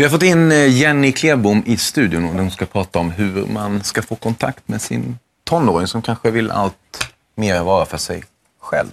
[0.00, 3.46] Vi har fått in eh, Jenny Klerbom i studion och de ska prata om hur
[3.46, 6.74] man ska få kontakt med sin tonåring som kanske vill allt
[7.36, 8.24] mer vara för sig
[8.60, 8.88] själv.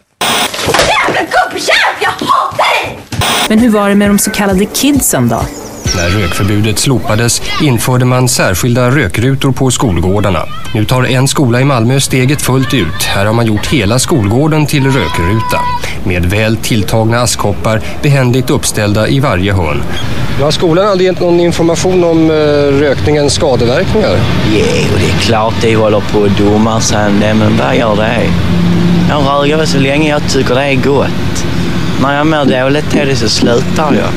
[0.67, 1.95] Jävla gubbjävel!
[2.01, 2.99] Jag hatar dig!
[3.49, 5.41] Men hur var det med de så kallade kidsen då?
[5.95, 10.45] När rökförbudet slopades införde man särskilda rökrutor på skolgårdarna.
[10.73, 13.03] Nu tar en skola i Malmö steget fullt ut.
[13.03, 15.59] Här har man gjort hela skolgården till rökruta.
[16.03, 19.83] Med väl tilltagna askkoppar behändigt uppställda i varje hörn.
[20.41, 22.33] Har skolan aldrig gett någon information om eh,
[22.79, 24.17] rökningens skadeverkningar?
[24.53, 24.65] Jo,
[24.97, 28.21] det är klart de håller på och domar om det, men vad gör det?
[29.09, 31.45] Jag röker väl så länge jag tycker det är gott.
[32.01, 34.09] När jag mår dåligt till det så slutar jag.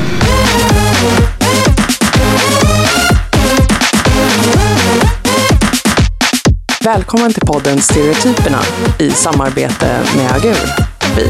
[6.84, 8.58] Välkommen till podden Stereotyperna
[8.98, 10.56] i samarbete med Agur.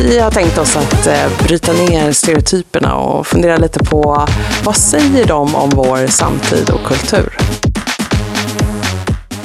[0.09, 4.27] Vi har tänkt oss att eh, bryta ner stereotyperna och fundera lite på
[4.65, 7.37] vad säger de om vår samtid och kultur?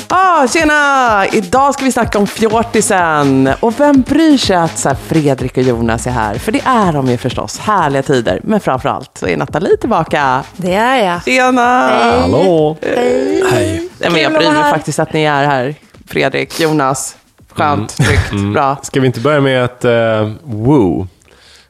[0.07, 1.25] Ah, tjena!
[1.31, 3.49] Idag ska vi snacka om fjortisen.
[3.59, 6.35] Och vem bryr sig att så här, Fredrik och Jonas är här?
[6.35, 7.57] För det är de ju förstås.
[7.57, 8.39] Härliga tider.
[8.43, 10.43] Men framförallt så är Nathalie tillbaka.
[10.55, 11.23] Det är jag.
[11.23, 11.87] Tjena!
[11.87, 12.21] Hej.
[12.21, 12.77] Hallå!
[12.81, 13.43] Hej.
[13.51, 13.89] Hej.
[13.99, 15.75] Nej, men jag bryr mig faktiskt att ni är här.
[16.05, 17.17] Fredrik, Jonas.
[17.49, 18.77] Skönt, tryggt, bra.
[18.83, 21.07] Ska vi inte börja med ett uh, woo?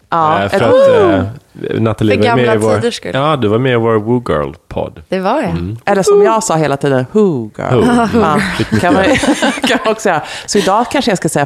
[0.09, 1.25] Ja, Eh, ett för att woo!
[1.72, 2.75] uh, Nathalie För var med gamla i vår...
[2.75, 3.11] tiders skull.
[3.14, 5.02] Ja, du var med i vår Woo Girl-podd.
[5.09, 5.50] Det var jag.
[5.50, 5.78] Mm.
[5.86, 7.84] Eller som jag sa hela tiden, who girl.
[7.84, 8.20] Who.
[8.20, 9.03] Ja, Fick kan, man,
[9.67, 10.22] kan man också säga.
[10.45, 11.45] Så idag kanske jag ska säga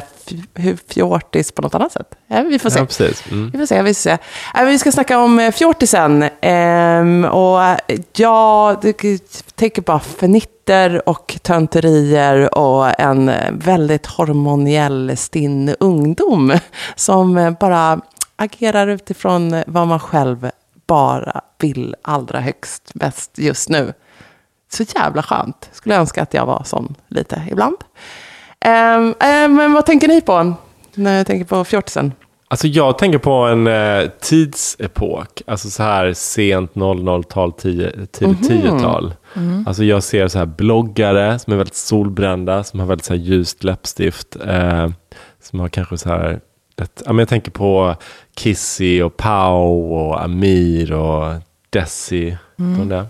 [0.88, 2.06] fjortis på något annat sätt.
[2.26, 2.78] Ja, vi får se.
[2.78, 3.24] Ja, precis.
[3.30, 3.50] Mm.
[3.52, 4.18] Vi får se, vi får se.
[4.58, 6.24] Äh, Vi ska snacka om eh, fjortisen.
[6.40, 7.60] Ehm, och
[8.16, 8.80] jag
[9.54, 16.52] tänker bara fnitter och tönterier och en väldigt hormoniell, stinn ungdom
[16.96, 18.00] som bara
[18.40, 20.50] agerar utifrån eh, vad man själv
[20.86, 23.92] bara vill allra högst bäst just nu.
[24.72, 25.68] Så jävla skönt.
[25.72, 27.76] Skulle önska att jag var sån lite ibland.
[28.60, 30.54] Ehm, ehm, men vad tänker ni på
[30.94, 32.12] när jag tänker på fjortisen?
[32.48, 39.14] Alltså jag tänker på en uh, tidsepok, alltså så här sent 00-tal, tio- tidigt 10-tal.
[39.66, 43.20] Alltså jag ser så här bloggare som är väldigt solbrända, som har väldigt så här
[43.20, 44.88] ljust läppstift, eh,
[45.42, 46.40] som har kanske så här,
[46.80, 47.94] ett, ja, men jag tänker på
[48.34, 51.34] Kissy och Pau och Amir och
[51.70, 52.88] Desi, mm.
[52.88, 53.06] det?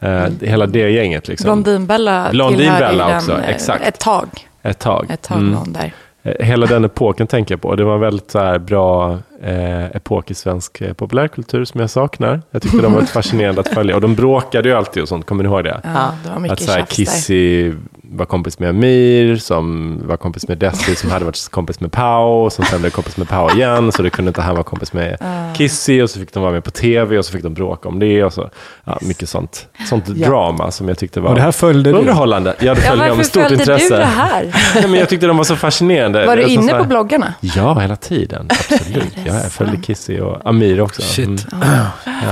[0.00, 1.44] Eh, hela det gänget liksom.
[1.44, 3.86] Blondinbella Blondinbella också, den, eh, exakt.
[3.86, 4.28] Ett tag.
[4.62, 5.06] Ett tag.
[5.10, 5.72] Ett tag Mm.
[5.72, 5.92] där.
[6.22, 7.76] Eh, Hela den epoken tänker jag på.
[7.76, 12.42] Det var en väldigt så bra eh, epok i svensk eh, populärkultur som jag saknar.
[12.50, 13.94] Jag tyckte de var fascinerande att följa.
[13.94, 15.80] Och de bråkade ju alltid och sånt, kommer ni ihåg det?
[15.84, 16.86] Ja, det var Att mycket så här, där.
[16.86, 17.72] Kissy
[18.12, 22.50] var kompis med Amir, som var kompis med Desi, som hade varit kompis med Pau,
[22.50, 25.16] som sen blev kompis med Pau igen, så det kunde inte han vara kompis med
[25.56, 27.98] Kissy, och så fick de vara med på tv, och så fick de bråka om
[27.98, 28.50] det, och så,
[28.84, 30.28] ja, mycket sånt, sånt Ja.
[30.28, 31.98] drama som jag tyckte var Och det här följde du?
[31.98, 32.54] underhållande.
[32.58, 33.94] Ja, det Ja, följde jag varför med stort följde intresse.
[33.94, 34.42] du det här?
[34.74, 36.26] Nej, men jag tyckte de var så fascinerande.
[36.26, 37.34] Var du så inne här- på bloggarna?
[37.40, 38.48] Ja, hela tiden.
[38.50, 39.04] Absolut.
[39.24, 41.02] Ja, jag följde Kissy och Amir också.
[41.02, 41.26] Shit.
[41.26, 41.38] Mm.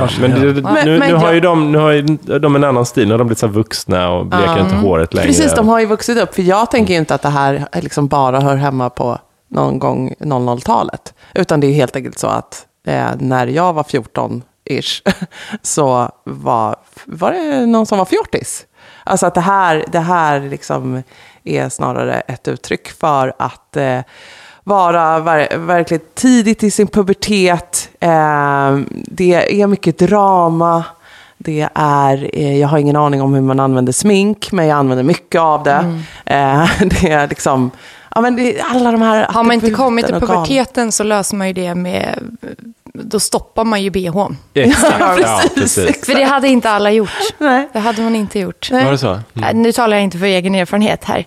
[0.01, 2.03] Ja, men det, Men- nu, men nu har jag- ju de, nu har ju
[2.41, 3.07] de en annan stil.
[3.09, 5.27] Nu har de blivit så här vuxna och bleker inte håret längre.
[5.29, 6.35] Precis, de har ju vuxit upp.
[6.35, 9.19] För jag tänker ju inte att det här liksom bara hör hemma på
[9.49, 11.15] någon gång 00-talet.
[11.35, 15.03] Utan det är helt enkelt så att eh, när jag var 14-ish
[15.63, 18.67] så var, var det någon som var fjortis.
[19.05, 21.03] Alltså att det här, det här liksom
[21.45, 24.01] är snarare ett uttryck för att eh,
[24.65, 27.91] vara ver verkligt tidigt i sin pubertet.
[28.01, 30.85] Eh, det är mycket drama.
[31.39, 35.05] Det är, eh, jag har ingen aning om hur man använder smink, men jag använder
[35.05, 35.71] mycket av det.
[35.71, 35.99] Mm.
[36.25, 37.71] Eh, det är liksom,
[38.15, 41.47] ja men det alla de här Har man inte kommit till puberteten så löser man
[41.47, 42.19] ju det med...
[43.01, 44.37] Då stoppar man ju bhn.
[44.55, 44.95] Exakt.
[45.01, 45.85] Ja, Ja, precis.
[45.85, 46.07] precis.
[46.07, 47.11] För det hade inte alla gjort.
[47.39, 47.69] Nej.
[47.73, 48.71] Det hade man inte gjort.
[48.71, 49.21] Var det så?
[49.35, 49.63] Mm.
[49.63, 51.27] Nu talar jag inte för egen erfarenhet här.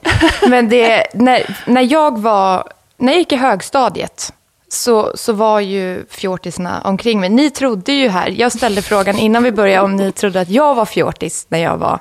[0.49, 2.63] Men det, när, när jag var,
[2.97, 4.33] när jag gick i högstadiet
[4.73, 7.29] så, så var ju fjortisarna omkring mig.
[7.29, 10.75] Ni trodde ju här, jag ställde frågan innan vi började om ni trodde att jag
[10.75, 11.99] var fjortis när jag var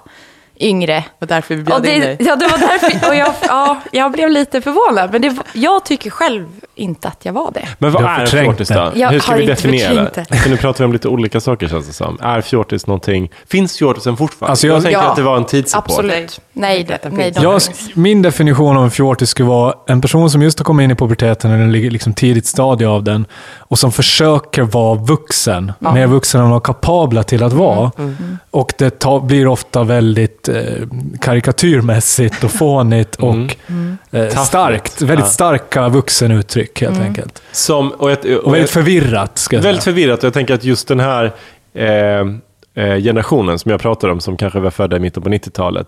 [0.61, 1.05] yngre.
[1.21, 2.17] Och därför vi Och bjöd in det, dig.
[2.21, 5.13] ja, det var därför, och jag, ja, jag blev lite förvånad.
[5.13, 7.69] Men det, jag tycker själv inte att jag var det.
[7.79, 8.93] Men vad är fjortis då?
[8.95, 10.11] Jag Hur ska vi definiera?
[10.15, 10.37] det.
[10.37, 12.19] För nu pratar vi om lite olika saker känns det som.
[12.23, 13.31] Är fjortis någonting...
[13.49, 14.51] Finns fjortisen fortfarande?
[14.51, 15.85] Alltså, jag, jag- tänker Ja, att det var en tidsepok.
[15.89, 16.41] Absolut.
[16.53, 17.61] Nej, det, nej, de Jag,
[17.95, 20.95] min definition av en fjortis skulle vara en person som just har kommit in i
[20.95, 23.27] puberteten, eller ligger liksom tidigt stadie av den,
[23.59, 25.73] och som försöker vara vuxen.
[25.79, 27.91] Mer vuxen än de är kapabla till att vara.
[28.51, 30.87] Och det tar, blir ofta väldigt eh,
[31.21, 33.49] karikatyrmässigt och fånigt och eh,
[34.11, 34.39] Taffligt.
[34.47, 35.03] starkt.
[35.03, 35.31] Väldigt Ja.
[35.31, 37.43] starka vuxenuttryck helt enkelt.
[37.53, 39.95] Som, och ett, och Och väldigt ett, förvirrat, ska jag väldigt säga.
[39.95, 40.23] förvirrat.
[40.23, 41.33] Jag tänker att just den här...
[41.75, 41.87] Eh,
[42.75, 45.87] eh, generationen som jag pratade om, som kanske var födda i mitten på 90-talet,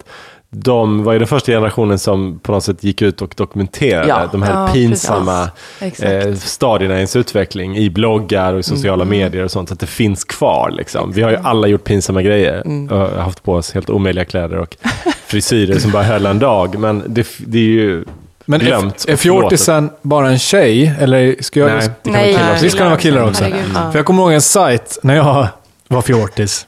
[0.54, 4.28] de var ju den första generationen som på något sätt gick ut och dokumenterade Ja.
[4.32, 5.50] de här Ja, pinsamma
[5.80, 9.80] eh, stadierna i ens utveckling i bloggar och i sociala medier och sånt, så att
[9.80, 10.70] det finns kvar.
[10.70, 11.12] Liksom.
[11.12, 12.62] Vi har ju alla gjort pinsamma grejer
[12.92, 14.76] och haft på oss helt omöjliga kläder och
[15.26, 18.04] frisyrer som bara höll en dag, men det, det är ju
[18.44, 19.04] Men glömt.
[19.08, 20.94] är, fjortisen bara en tjej?
[21.00, 21.68] Eller ska jag...
[21.70, 22.64] Nej, det kan Nej, vara killar också.
[22.64, 23.44] Visst kan det vara killar också?
[23.44, 23.72] Herregud.
[23.92, 25.46] För jag kommer ihåg en sajt när jag
[25.88, 26.66] var fjortis.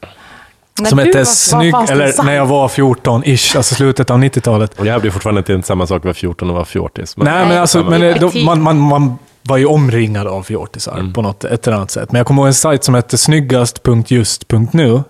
[0.80, 4.78] När som du hette var- Snygg, eller när jag var 14-ish, alltså slutet av 90-talet.
[4.78, 7.16] Och det här blir fortfarande inte samma sak att vara 14 och vara fjortis.
[7.16, 11.12] men- Nej, men alltså, men eh, då, man, man, man var ju omringad av fjortisar
[11.14, 12.12] på något ett eller annat sätt.
[12.12, 15.02] Men jag kommer ihåg en sajt som hette snyggast.just.nu.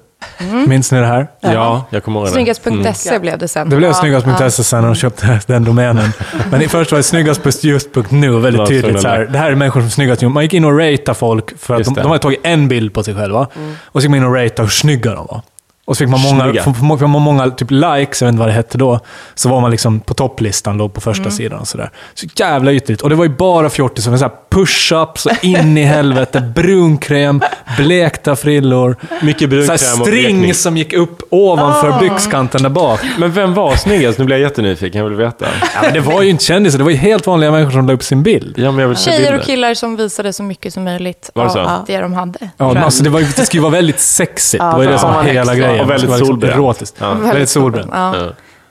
[0.66, 1.26] Minns ni det här?
[1.40, 2.32] Ja, jag kommer ihåg det.
[2.32, 3.68] Snyggast.se blev det sen.
[3.70, 6.10] Det blev Ja, snyggast.se sen när de köpte den domänen.
[6.50, 9.00] Men i- först var det snyggast.just.nu, väldigt tydligt.
[9.02, 10.22] Så här, det här är människor som är snyggast.
[10.22, 13.02] Man gick in och rateade folk för att de, de hade tagit en bild på
[13.02, 13.46] sig själva.
[13.84, 15.42] Och så gick man in och rateade hur snygga de var.
[15.86, 16.52] Och så fick man många,
[16.98, 19.00] fick man många, typ likes, jag vet inte vad det hette då.
[19.34, 21.32] Så var man liksom på topplistan, låg på första Mm.
[21.32, 21.90] sidan och sådär.
[22.14, 23.02] Så jävla ytligt.
[23.02, 24.10] Och det var ju bara fjortisar
[24.54, 27.40] push-ups in i helvete, brunkräm,
[27.76, 28.96] blekta frillor.
[29.22, 30.04] Mycket Så brunkräm och string
[30.36, 30.54] blekning.
[30.54, 31.98] som gick upp ovanför Ah.
[32.00, 33.00] byxkanten där bak.
[33.18, 34.18] Men vem var snyggast?
[34.18, 35.46] Nu blir jag jättenyfiken, jag vill veta.
[35.74, 37.92] Ja, men det var ju inte kändisar, det var ju helt vanliga människor som la
[37.92, 38.54] upp sin bild.
[38.58, 39.38] Ja, men jag vill se Tjejer bilder.
[39.38, 41.58] och killar som visade så mycket som möjligt Var det så?
[41.60, 42.38] av det de hade.
[42.56, 44.62] Ja, alltså, det, var, det skulle ju vara väldigt sexigt.
[44.62, 45.80] Ja, det var ju det som var hela grejen.
[45.84, 46.54] Och väldigt liksom solbränd.
[46.54, 46.96] Erotiskt.
[47.00, 47.14] Ja.
[47.14, 47.90] Väldigt solbränd.
[47.92, 48.14] Ja.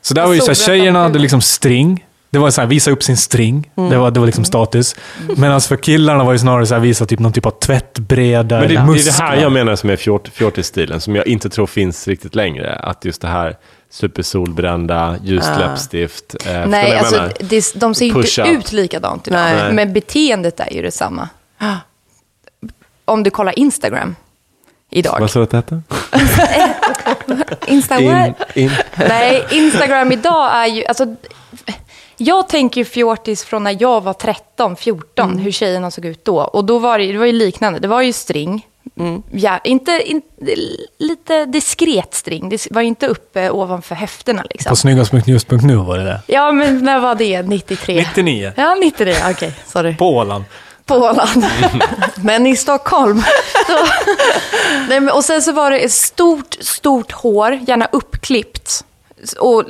[0.01, 2.03] Så där var ju så här, tjejerna hade liksom string.
[2.33, 3.71] Det var så här, visa upp sin string.
[3.75, 3.89] Mm.
[3.89, 4.95] Det var, det var liksom status.
[5.37, 8.59] Medan för killarna var det snarare så här, visa typ någon typ av tvättbräda.
[8.59, 11.49] Men det, det är det här jag menar som är fjort, fjortisstilen, som jag inte
[11.49, 12.75] tror finns riktigt längre.
[12.75, 13.55] Att just det här
[13.89, 16.35] supersolbrända, ljust läppstift.
[16.45, 17.33] Eh, Nej, alltså, menar?
[17.39, 19.39] det, de ser ju inte ut likadant idag.
[19.39, 19.73] Nej.
[19.73, 21.29] Men beteendet är ju detsamma.
[23.05, 24.15] Om du kollar Instagram
[24.89, 25.17] idag.
[25.19, 25.81] Vad sa du att det hette?
[27.67, 28.33] Instagram.
[28.53, 28.71] In, in.
[28.97, 30.85] Nej, Instagram idag är ju...
[30.85, 31.15] Alltså,
[32.17, 35.43] jag tänker ju fjortis från när jag var 13, 14, Mm.
[35.43, 36.41] hur tjejerna såg ut då.
[36.41, 37.79] Och då var det, det var ju liknande.
[37.79, 38.67] Det var ju string.
[38.99, 39.23] Mm.
[39.31, 40.27] Ja, inte, inte,
[40.97, 42.49] lite diskret string.
[42.49, 44.69] Det var ju inte uppe ovanför höfterna liksom.
[44.69, 46.21] På snyggast.just.nu var det det.
[46.27, 47.41] Ja, men när var det?
[47.41, 47.95] 93?
[47.95, 48.51] 99.
[48.55, 49.15] Ja, 93.
[49.31, 49.95] Okej, sorry.
[49.97, 50.43] På Åland.
[50.85, 51.45] På Åland.
[52.15, 53.23] men i Stockholm.
[54.89, 58.85] Nej, men, och sen så var det ett stort, stort hår, gärna uppklippt
[59.39, 59.63] och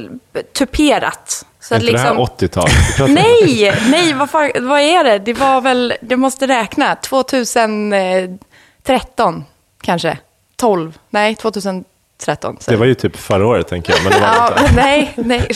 [0.57, 1.45] tuperat.
[1.63, 2.67] Så Är att inte det här liksom, 80-tal?
[2.69, 5.19] Vi pratar- nej, nej, vad, fan, vad är det?
[5.19, 9.43] Det var väl, det måste räkna, 2013
[9.81, 10.17] kanske,
[10.55, 12.57] 12, nej 2013.
[12.67, 14.03] Det var ju typ förra året, tänker jag.
[14.03, 14.73] Men det var det Ja, inte.
[14.81, 15.47] nej, nej.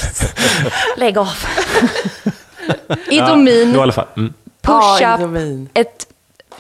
[0.98, 1.30] Lägg av.
[3.10, 4.06] Idomin, Jo, i alla fall.
[4.18, 4.34] Mm.
[4.62, 5.70] Ja, push-up, Idomin.
[5.74, 6.08] ett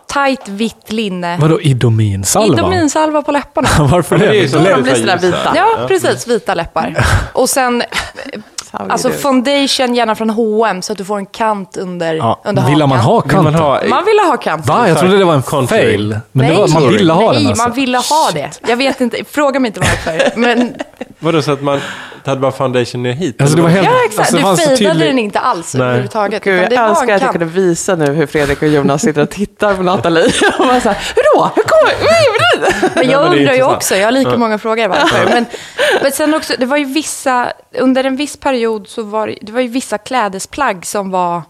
[0.08, 1.38] tajt vitt linne.
[1.42, 2.54] Vadå Idomin-salva?
[2.58, 3.68] Idominsalva på läpparna.
[3.92, 4.40] Varför Men det är det?
[4.40, 5.52] ju så De lätt blir sådär vita.
[5.56, 6.28] Ja, precis.
[6.28, 7.06] Vita läppar.
[7.34, 7.84] Och sen
[8.72, 12.90] alltså foundation gärna från H&M så att du får en kant under, Ja, under hakan.
[12.90, 13.62] man ha Vill man kanten?
[13.62, 13.82] ha...
[13.90, 14.66] Man ville ha kant.
[14.68, 14.88] Va?
[14.90, 15.68] Jag trodde det var en Contouring.
[15.88, 16.08] fail.
[16.32, 17.64] Men det nej, var, man ville ha nej, den alltså.
[17.68, 18.50] man ville ha det.
[18.68, 20.32] Jag vet inte, fråga mig inte varför.
[20.40, 20.74] Men
[21.20, 21.80] Vadå, så att man
[22.24, 23.42] det hade bara foundation ner hit?
[23.42, 24.20] Alltså, det var helt, ja, exakt.
[24.20, 25.84] alltså, det du så fejdade tydlig- den inte alls Nej.
[25.84, 26.44] överhuvudtaget.
[26.44, 29.22] Gud, jag det var önskar att jag kunde visa nu hur Fredrik och Jonas sitter
[29.22, 30.26] och tittar på Nathalie.
[30.60, 31.52] Och bara så här, hur då?
[31.56, 35.26] Hur kommer Men men jag undrar ju också, jag har lika många frågor varför.
[35.26, 35.46] Men,
[36.02, 39.62] men sen också, det var ju vissa, under en viss period så var det, var
[39.62, 41.42] ju vissa klädesplagg som var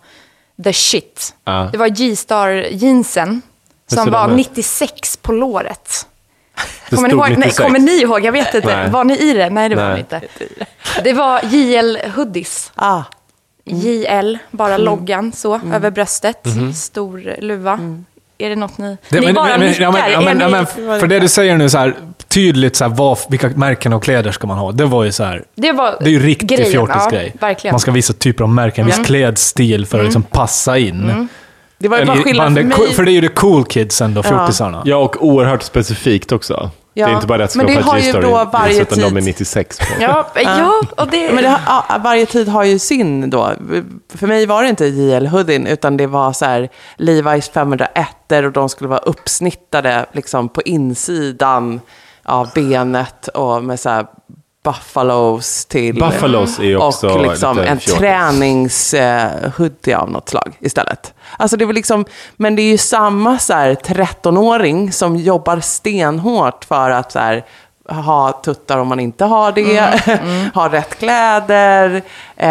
[0.64, 1.34] the shit.
[1.46, 1.70] Ja.
[1.72, 3.42] Det var G-star jeansen
[3.88, 4.38] som var de ut?
[4.38, 6.06] 96 på låret.
[6.90, 7.22] Det Kommer ni, ihåg?
[7.30, 7.58] Nej, 96.
[7.58, 8.26] kommer ni ihåg?
[8.26, 8.68] Jag vet inte.
[8.78, 8.90] Nej.
[8.90, 9.50] Var ni i det?
[9.50, 10.22] Nej, det var ni inte.
[11.04, 12.72] Det var JL hoodies.
[12.76, 13.04] Ah,
[13.66, 14.86] JL, bara Mm.
[14.86, 15.74] loggan så, Mm.
[15.74, 16.46] över bröstet.
[16.46, 16.74] Mhm.
[16.74, 17.80] Stor luva.
[18.40, 18.98] Är det något ni...
[19.10, 19.84] Det, ni men, bara men, nickar.
[19.84, 20.66] ja, men, ja, men, ja, men,
[21.00, 21.96] för det du säger nu så här,
[22.28, 24.72] tydligt så här, vad, vilka märken och kläder ska man ha?
[24.72, 27.32] Det var ju så här, det, var det är ju riktig fjortisgrej.
[27.34, 27.74] Ja, verkligen.
[27.74, 31.30] Man ska visa typer av märken, en viss klädstil för att liksom passa in.
[31.80, 32.94] Det var ju bara skillnad för det- mig.
[32.94, 34.82] För det är ju det cool kidsen då, fjortisarna.
[34.86, 36.70] Ja, och oerhört specifikt också.
[36.94, 38.22] Det är Ja, inte bara det att det men ska det vara har ju G-story,
[38.28, 39.86] då varje utan de är tid- 96 på.
[40.00, 41.32] Ja, ja, och det...
[41.34, 43.52] Men det, har- ja, varje tid har ju sin då.
[44.16, 48.08] För mig var det inte JL Hoodien, utan det var så här Levi's 501
[48.46, 51.82] och de skulle vara uppsnittade liksom på insidan
[52.24, 54.06] av benet och med så här
[54.72, 56.00] buffalos till.
[56.00, 61.14] Buffalos är också och liksom lite en träningshoodie av något slag istället.
[61.38, 62.06] Alltså det var liksom,
[62.38, 67.46] men det är ju samma så här 13-åring som jobbar stenhårt för att så här,
[67.90, 72.02] ha tuttar om man inte har det, Mm, ha rätt kläder.
[72.38, 72.50] Eh,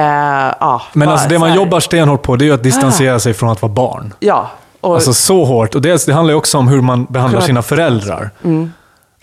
[0.61, 3.21] ja, Men bara alltså det man här- jobbar stenhårt på, det är ju att distansera
[3.21, 4.15] sig från att vara barn.
[4.21, 5.75] Ja, och, Alltså så hårt.
[5.75, 8.31] Och dels, det handlar ju också om hur man behandlar sina föräldrar.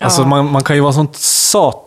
[0.00, 1.16] Alltså man, man kan ju vara sånt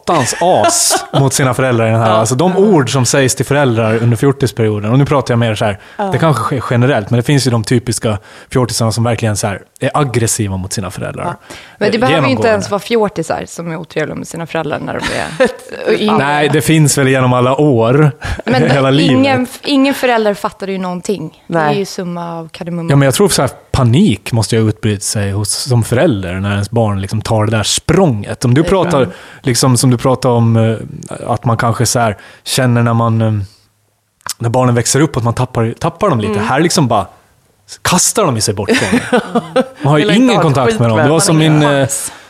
[0.07, 2.09] satans as mot sina föräldrar i den här.
[2.09, 5.65] Alltså de ord som sägs till föräldrar under fjortisperioden, och nu pratar jag mer så
[5.65, 5.79] här,
[6.11, 8.17] det kanske sker generellt, men det finns ju de typiska
[8.51, 11.35] fjortisarna som verkligen så här, är aggressiva mot sina föräldrar.
[11.77, 14.79] Men det Eh, behöver ju inte ens vara fjortisar som är otrevliga med sina föräldrar
[14.79, 16.17] när de är yngre.
[16.17, 18.11] Nej, det finns väl genom alla år,
[18.45, 19.11] Men hela livet.
[19.11, 21.43] ingen, ingen förälder fattar ju någonting.
[21.47, 21.77] Det är Nej.
[21.79, 22.89] ju summa av kardemumma.
[22.91, 26.33] Ja, men jag tror så här, panik måste ju ha utbrutit sig hos, som förälder
[26.33, 28.45] när ens barn liksom tar det där språnget.
[28.45, 29.07] Om du pratar,
[29.41, 30.77] liksom, som du pratar om, eh,
[31.27, 33.31] att man kanske så här, känner när man eh,
[34.39, 36.33] när barnen växer upp att man tappar, tappar dem lite.
[36.33, 36.45] Mm.
[36.45, 37.07] Här liksom bara
[37.81, 38.99] kastar de i sig bort från.
[39.81, 40.97] Man har ju ingen kontakt med dem.
[40.97, 41.87] Det var som min, eh,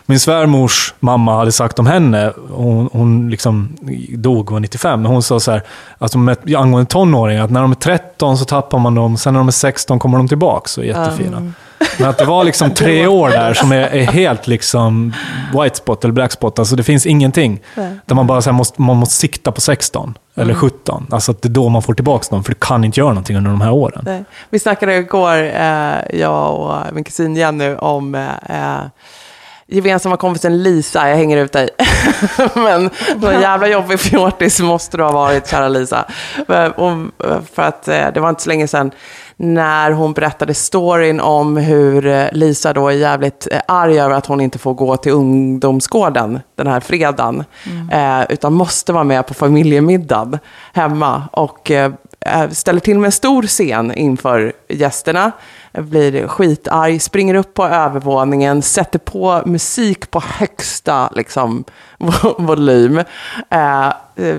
[0.09, 2.33] min svärmors mamma hade sagt om henne.
[2.49, 3.77] Hon, hon liksom
[4.09, 5.01] dog, var 95.
[5.01, 5.63] Men hon sa så här,
[5.97, 9.17] alltså med, angående tonåringar, att när de är 13 så tappar man dem.
[9.17, 11.53] Sen när de är 16 kommer de tillbaka och är jättefina.
[11.97, 15.13] Men att det var liksom tre år där som är, är helt liksom
[15.61, 16.59] white spot eller black spot.
[16.59, 17.59] Alltså det finns ingenting.
[18.05, 21.07] Där man bara så måste, man måste sikta på 16 eller 17.
[21.11, 22.43] Alltså att det är då man får tillbaka dem.
[22.43, 24.01] För du kan inte göra någonting under de här åren.
[24.05, 24.23] Nej.
[24.49, 28.81] Vi snackade igår, eh, jag och min kusin Jenny, om eh,
[29.67, 31.09] gemensamma kompisen Lisa.
[31.09, 31.69] Jag hänger ut dig.
[32.55, 36.05] Men någon jävla jobbig fjortis måste du ha varit, kära Lisa.
[37.53, 38.91] För att eh, det var inte så länge sedan
[39.39, 44.25] när hon berättade storyn om hur eh, Lisa då är jävligt eh, arg över att
[44.25, 47.43] hon inte får gå till ungdomsgården den här fredagen.
[47.91, 50.39] Eh, utan måste vara med på familjemiddagen
[50.73, 51.23] hemma.
[51.31, 51.71] Och
[52.51, 55.31] ställer till med en stor scen inför gästerna.
[55.73, 61.63] Blir skitarg, springer upp på övervåningen, sätter på musik på högsta liksom,
[61.99, 62.97] vo- volym.
[63.49, 63.89] Eh,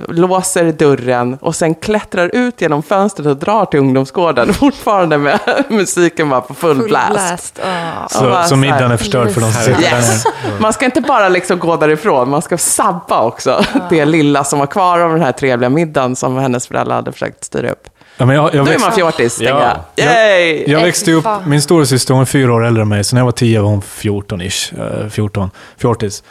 [0.08, 4.54] låser dörren och sen klättrar ut genom fönstret och drar till ungdomsgården.
[4.54, 7.10] Fortfarande med musiken bara på full, Full blast.
[7.12, 7.60] blast.
[7.64, 8.08] Ah.
[8.08, 10.24] Så, bara så så middagen är förstörd för de som sitter där Yes.
[10.24, 10.60] nere.
[10.60, 14.66] Man ska inte bara liksom gå därifrån, man ska sabba också det lilla som var
[14.66, 17.88] kvar av den här trevliga middagen som hennes föräldrar hade försökt styra upp.
[18.18, 19.48] Ja, men jag, jag Då är man fjortis, Ja.
[19.94, 20.14] tänker jag.
[20.16, 20.64] Yay!
[20.66, 23.24] jag växte upp, min storasyster hon är fyra år äldre än mig, så när jag
[23.24, 25.02] var tio var hon 14-ish.
[25.04, 26.22] eh, 14, fjortis.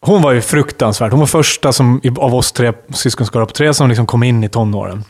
[0.00, 1.10] Hon var ju fruktansvärd.
[1.10, 4.48] Hon var första som, av oss tre syskonskara på tre som liksom kom in i
[4.48, 5.04] tonåren.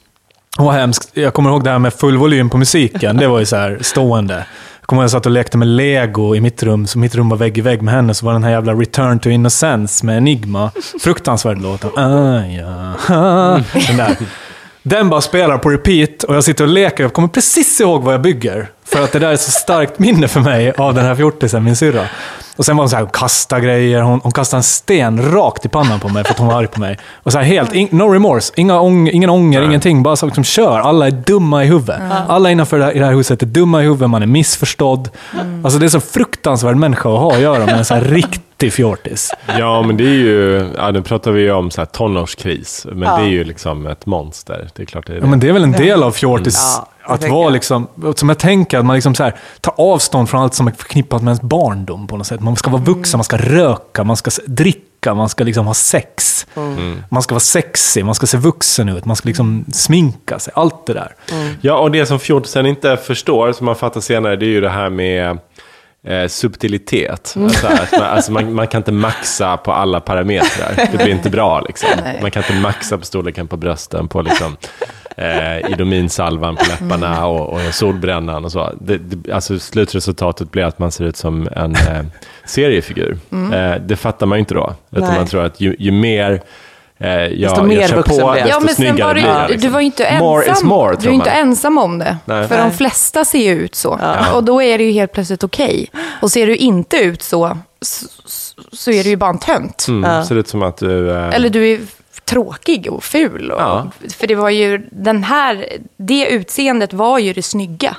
[0.56, 1.02] Hon var hemsk.
[1.12, 3.16] Jag kommer ihåg det här med full volym på musiken.
[3.16, 4.34] Det var ju så här stående.
[4.80, 6.86] Jag kommer ihåg att jag satt och lekte med lego i mitt rum.
[6.86, 8.14] Så mitt rum var vägg i vägg med henne.
[8.14, 10.70] Så var den här jävla Return to Innocence med Enigma.
[11.00, 11.84] Fruktansvärd låt.
[11.84, 13.60] Ah, ja, ah.
[13.88, 14.16] Den där.
[14.82, 17.04] Den bara spelar på repeat och jag sitter och leker.
[17.04, 18.68] Jag kommer precis ihåg vad jag bygger.
[18.84, 21.76] För att det där är så starkt minne för mig av den här fjortisen, min
[21.76, 22.04] syrra.
[22.56, 24.00] Och sen var hon så här, hon kastade grejer.
[24.00, 26.66] Hon, hon kastade en sten rakt i pannan på mig för att hon var arg
[26.66, 26.98] på mig.
[27.14, 30.02] Och så här helt, in, no remorse, inga ång, ingen ånger, ingenting.
[30.02, 30.78] Bara så liksom kör.
[30.78, 32.00] Alla är dumma i huvudet.
[32.28, 35.10] Alla innanför det här, i det här huset är dumma i huvudet, man är missförstådd.
[35.64, 38.02] Alltså det är så fruktansvärd människa att ha att göra med en så här
[38.62, 39.30] riktig fjortis.
[39.58, 43.18] Ja, men det är ju, ja, nu pratar vi ju om så här tonårskris, men
[43.18, 44.68] det är ju liksom ett monster.
[44.74, 45.20] Det är klart det är det.
[45.20, 46.58] Ja, men det är väl en del av fjortis.
[46.58, 47.52] Ja, det att vara jag.
[47.52, 50.72] liksom, som jag tänker, att man liksom så här, tar avstånd från allt som är
[50.72, 52.40] förknippat med ens barndom på något sätt.
[52.40, 56.46] Man ska vara vuxen, man ska röka, man ska dricka, man ska liksom ha sex.
[57.08, 60.52] Man ska vara sexig, man ska se vuxen ut, man ska liksom sminka sig.
[60.56, 61.14] Allt det där.
[61.60, 64.68] Ja, och det som fjortisen inte förstår, som man fattar senare, det är ju det
[64.68, 65.38] här med
[66.06, 67.34] eh, subtilitet.
[67.36, 70.88] Alltså, att man, alltså man, man kan inte maxa på alla parametrar.
[70.92, 71.60] Det blir inte bra.
[71.60, 71.88] Liksom.
[72.22, 74.56] Man kan inte maxa på storleken på brösten, på liksom,
[75.16, 78.72] eh, idominsalvan på läpparna och, och solbrännan och så.
[78.80, 82.04] Det, det, alltså, slutresultatet blir att man ser ut som en eh,
[82.44, 83.18] seriefigur.
[83.32, 84.74] Eh, det fattar man ju inte då.
[84.90, 85.18] Utan Nej.
[85.18, 86.42] man tror att ju, ju mer
[87.08, 89.60] jag, Desto mer jag kör vuxen på, desto Ja, men sen var du, liksom.
[89.60, 92.16] du var ju inte More is ensam, more, du är inte ensam om det.
[92.24, 92.48] Nej.
[92.48, 94.00] För de flesta ser ju ut så.
[94.34, 95.90] Och då är det ju helt plötsligt okej.
[96.22, 97.58] Och ser du inte ut så,
[98.72, 99.86] så, är du ju bara en tönt.
[99.88, 101.10] Mm, Ser ut som att du...
[101.10, 101.80] Eh, Eller du är
[102.24, 103.50] tråkig och ful.
[103.50, 103.90] Och, Ja.
[104.18, 105.66] För det var ju den här,
[105.96, 107.96] det utseendet var ju det snygga.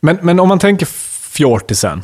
[0.00, 0.86] Men, men om man tänker
[1.30, 2.02] fjortisen.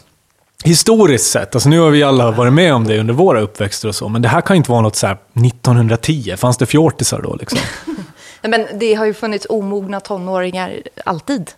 [0.67, 3.95] Historiskt sett, alltså nu har vi alla varit med om det under våra uppväxter och
[3.95, 6.35] så, men det här kan inte vara något så här 1910.
[6.37, 7.59] Fanns det fjortisar då liksom?
[8.43, 10.73] Nej, Men det har ju funnits omogna tonåringar
[11.05, 11.51] alltid.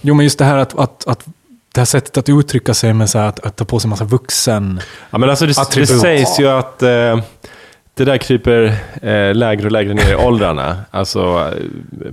[0.00, 1.26] Jo, men just det här att, att, att
[1.74, 3.90] det här sättet att uttrycka sig med så här, att, att ta på sig en
[3.90, 4.80] massa vuxen...
[5.10, 7.20] Ja, men alltså det, det sägs ju att eh,
[7.96, 8.64] det där kryper
[9.02, 10.76] eh, lägre och lägre ner i åldrarna.
[10.90, 11.50] Alltså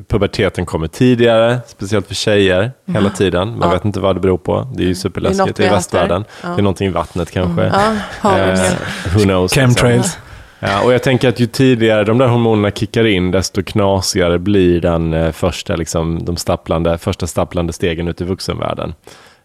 [0.07, 3.57] puberteten kommer tidigare, speciellt för tjejer, hela tiden.
[3.59, 4.67] Man vet inte vad det beror på.
[4.75, 6.25] Det är ju är superläskigt i västvärlden.
[6.41, 7.63] Det är någonting i vattnet kanske.
[7.63, 8.53] Ja, havre.
[8.53, 9.53] Eh, who knows.
[9.53, 10.05] Chemtrails.
[10.05, 10.21] liksom.
[10.59, 14.81] Ja, och jag tänker att ju tidigare de där hormonerna kickar in, desto knasigare blir
[14.81, 18.93] den eh, första, liksom, de stapplande, första stapplande stegen ut i vuxenvärlden.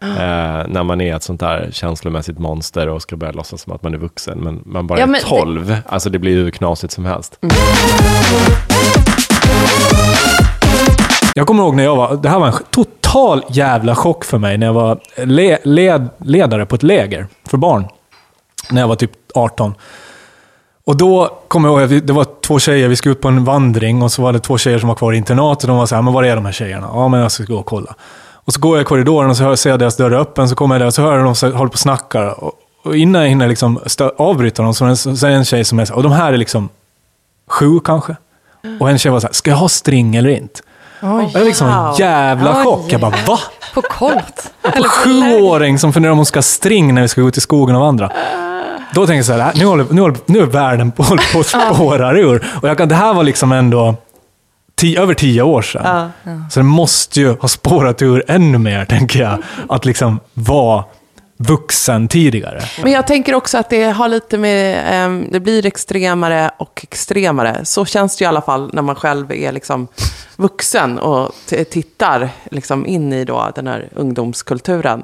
[0.01, 3.83] Eh, när man är ett sånt där känslomässigt monster och ska börja låtsas som att
[3.83, 4.39] man är vuxen.
[4.39, 5.75] Men man bara Ja, men är 12.
[5.85, 7.39] Alltså det blir ju hur knasigt som helst.
[11.35, 14.57] Jag kommer ihåg när jag var, det här var en total jävla chock för mig
[14.57, 17.87] när jag var le, led, ledare på ett läger för barn.
[18.71, 19.73] När jag var typ 18.
[20.85, 24.01] Och då kommer jag ihåg det var två tjejer, vi skulle ut på en vandring
[24.01, 25.67] och så var det två tjejer som var kvar i internatet.
[25.67, 26.89] De var så här, men var är de här tjejerna?
[26.93, 27.95] Ja, men jag ska gå och kolla.
[28.49, 30.55] Och så går jag i korridoren och så hör, ser jag deras dörr öppen, så
[30.55, 32.43] kommer jag där och så hör jag dem så, håller på och snackar.
[32.43, 32.51] Och,
[32.83, 33.79] och innan jag hinner liksom
[34.17, 36.69] avbryta dem så är det en- tjej som är så och de här är liksom
[37.47, 38.15] sju kanske.
[38.79, 40.59] Och en tjej var så här, ska jag ha string eller inte?
[41.01, 41.29] Oj.
[41.33, 42.63] Det är liksom en jävla Oj.
[42.63, 42.85] chock.
[42.91, 43.39] Jag bara, va?
[43.73, 44.51] På kolt?
[44.61, 47.41] En sjuåring som funderar om hon ska ha string när vi ska gå ut i
[47.41, 48.11] skogen och vandra.
[48.93, 51.03] Då tänker jag så här, nu, håller, nu, håller, nu är världen på,
[51.33, 52.47] på att spåra ur.
[52.61, 53.95] Och jag kan, det här var liksom ändå
[54.79, 55.83] tio, över tio år sedan.
[56.51, 59.37] Så det måste ju ha spårat ur ännu mer, tänker jag.
[59.69, 60.83] Att liksom vara
[61.37, 62.61] vuxen tidigare.
[62.83, 67.65] Men jag tänker också att det har lite med, ehm, det blir extremare och extremare.
[67.65, 69.87] Så känns det i alla fall när man själv är liksom
[70.35, 75.03] vuxen och t- tittar liksom in i då den här ungdomskulturen.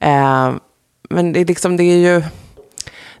[0.00, 0.60] Ehm,
[1.10, 2.22] men det är, liksom, det är ju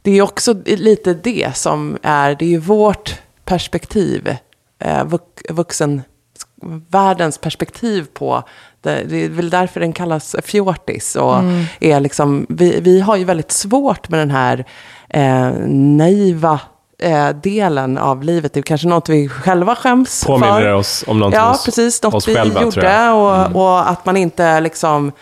[0.02, 4.36] det är också lite det som är, det är ju vårt perspektiv,
[4.84, 8.42] eh, vux, vuxenvärldens perspektiv på
[8.80, 11.16] det, det är väl därför den kallas fjortis.
[11.16, 11.64] Och Mm.
[11.80, 14.64] är liksom, vi, vi har ju väldigt svårt med den här
[15.08, 16.60] eh, naiva
[16.98, 18.52] eh, delen av livet.
[18.52, 20.72] Det är kanske något vi själva skäms Påminner för.
[20.72, 22.02] oss om någonting Ja, precis.
[22.02, 22.92] Något oss vi själva, gjorde.
[22.92, 23.40] jag.
[23.40, 23.56] Mm.
[23.56, 25.12] Och, och att man inte liksom...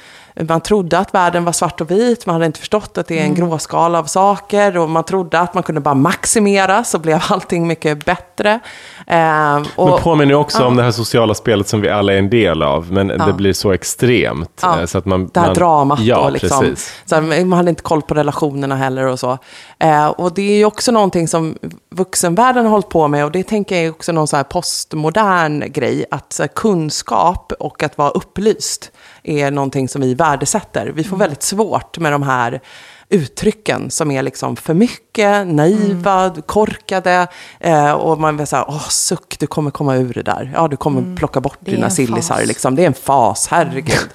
[0.49, 3.25] Man trodde att världen var svart och vit, man hade inte förstått att det är
[3.25, 3.49] en Mm.
[3.49, 8.05] gråskala av saker och man trodde att man kunde bara maximera så blev allting mycket
[8.05, 8.61] bättre.
[9.07, 10.67] Eh, och, Men påminner också ja.
[10.67, 13.27] om det här sociala spelet som vi alla är en del av, men Ja.
[13.27, 14.61] det blir så extremt.
[14.63, 17.03] Ja, eh, Så att man, det här man, dramat Ja, och liksom, precis.
[17.05, 19.39] så man hade inte koll på relationerna heller och så.
[19.79, 21.55] Eh, och det är ju också någonting som
[21.91, 25.73] vuxenvärlden har hållit på med och det tänker jag är också någon så här postmodern
[25.73, 26.05] grej.
[26.11, 28.91] Att kunskap och att vara upplyst
[29.23, 30.87] är någonting som vi värdesätter.
[30.87, 32.61] Vi får väldigt svårt med de här
[33.09, 37.27] uttrycken som är liksom för mycket, naiva, korkade.
[37.61, 40.53] Eh, och man vill säga, åh suck, du kommer komma ur det där.
[40.55, 42.45] Ja, du kommer plocka bort dina sillisar.
[42.45, 42.75] Liksom.
[42.75, 44.11] Det är en fas, herregud.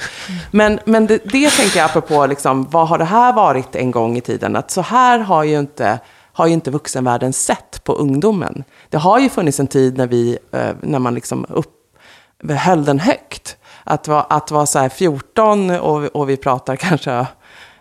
[0.51, 4.17] Men, men det, det tänker jag apropå, liksom, vad har det här varit en gång
[4.17, 4.55] i tiden?
[4.55, 5.99] Att så här har ju inte,
[6.36, 8.63] har ju inte vuxenvärlden sett på ungdomen.
[8.89, 11.74] Det har ju funnits en tid när, vi, eh, när man liksom upp,
[12.50, 13.58] höll den högt.
[13.84, 17.28] Att vara, att vara så här 14 och, och vi pratar kanske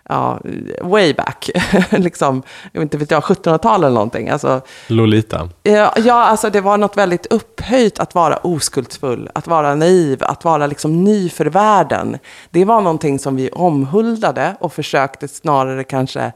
[0.09, 0.39] ja,
[0.81, 1.49] way back,
[1.89, 4.29] liksom, jag vet inte vet jag, 1700-tal eller någonting.
[4.29, 5.49] Alltså, Lolita.
[5.63, 10.43] Ja, ja, alltså det var något väldigt upphöjt att vara oskuldsfull, att vara naiv, att
[10.43, 12.17] vara liksom ny för världen.
[12.49, 16.31] Det var någonting som vi omhuldade och försökte snarare kanske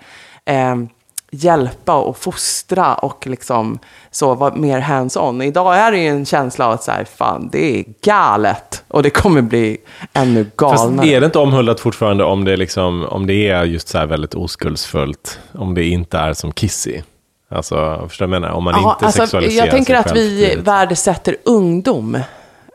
[0.46, 0.76] eh,
[1.32, 3.80] hjälpa och fostra och liksom
[4.12, 5.42] så vara mer hands-on.
[5.42, 9.04] Idag är det ju en känsla av att så här, fan, det är galet och
[9.04, 9.78] det kommer bli
[10.14, 11.08] ännu Fast galnare.
[11.08, 14.36] är det inte omhuldat fortfarande om det, liksom, om det är just så här väldigt
[14.36, 15.40] oskuldsfullt?
[15.52, 17.02] Om det inte är som Kissy?
[17.52, 18.54] Alltså, förstår du vad jag menar?
[18.54, 22.18] Om man Ja, inte alltså, sexualiserar jag tänker sig att vi värdesätter ungdom.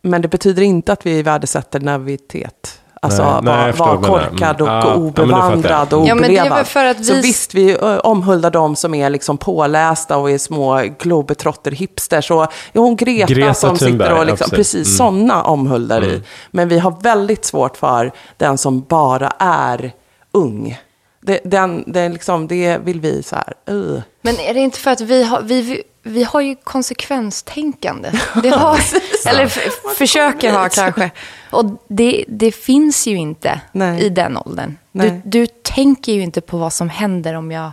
[0.03, 2.81] Men det betyder inte att vi värdesätter navitet.
[3.05, 4.81] Alltså Nej, nej, jag vara var korkad och Mm.
[4.81, 8.95] Ja, ja, obevandrad och Ja, för att Så vi- visst, vi ö, omhuldar de som
[8.95, 12.31] är liksom pålästa och är små globetrotter-hipsters.
[12.33, 14.73] Och, ja, hon Greta, Greta som Thunberg, sitter och ja, liksom, precis.
[14.75, 15.12] precis Mm.
[15.27, 16.23] sådana omhuldar vi.
[16.51, 19.93] Men vi har väldigt svårt för den som bara är
[20.33, 20.79] ung.
[21.27, 24.01] Det, den, är liksom, det vill vi så här, uh.
[24.23, 28.11] Men är det inte för att vi har, vi, vi, har ju konsekvenstänkande?
[28.43, 28.81] Det har,
[29.27, 29.49] eller
[29.95, 31.11] försöker ha kanske.
[31.51, 34.03] Och det, det finns ju inte Nej.
[34.03, 34.79] i den åldern.
[34.93, 37.73] Du, du tänker ju inte på vad som händer om jag,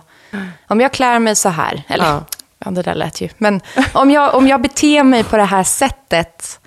[0.68, 1.84] om jag klär mig så här.
[1.88, 2.24] Eller, Ja.
[2.66, 2.72] ja.
[2.72, 3.30] det där lät ju.
[3.38, 3.62] Men
[3.94, 6.60] om jag, om jag beter mig på det här sättet,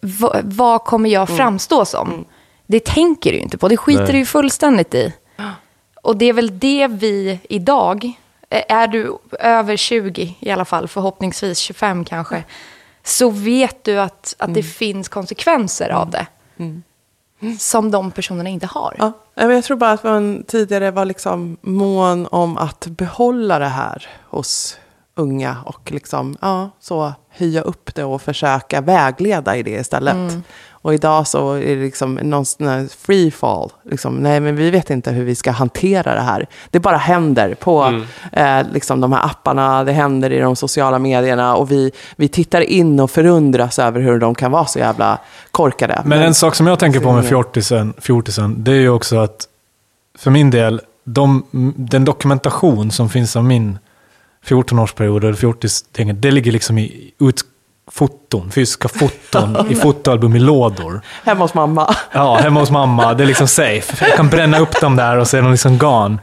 [0.00, 2.24] vad, vad kommer jag framstå som?
[2.66, 3.68] Det tänker du ju inte på.
[3.68, 4.12] Det skiter Nej.
[4.12, 5.12] du ju fullständigt i.
[6.02, 8.12] Och det är väl det vi idag,
[8.50, 12.44] är du över 20 i alla fall, förhoppningsvis 25 kanske,
[13.02, 16.26] så vet du att, att det finns konsekvenser av det.
[17.58, 18.96] Som de personerna inte har.
[18.98, 24.08] Ja, jag tror bara att man tidigare var liksom mån om att behålla det här
[24.28, 24.78] hos
[25.14, 30.32] unga och liksom, ja, så höja upp det och försöka vägleda i det istället.
[30.82, 32.44] Och idag så är det liksom någon
[32.88, 33.70] free fall.
[33.84, 36.46] Liksom, nej, men vi vet inte hur vi ska hantera det här.
[36.70, 41.56] Det bara händer på eh, liksom de här apparna, det händer i de sociala medierna
[41.56, 45.18] och vi, vi tittar in och förundras över hur de kan vara så jävla
[45.50, 46.02] korkade.
[46.04, 49.46] Men en sak som jag tänker på med fjortisen, fjortisen det är ju också att
[50.18, 51.44] för min del, de,
[51.76, 53.78] den dokumentation som finns av min
[54.44, 57.40] 14-årsperiod och 40 det ligger liksom i ut,
[57.92, 61.00] foton, fysiska foton i fotoalbum i lådor.
[61.24, 61.94] Hemma hos mamma.
[62.12, 63.14] Ja, hemma hos mamma.
[63.14, 64.04] Det är liksom safe.
[64.08, 66.18] Jag kan bränna upp dem där och så är de liksom gone.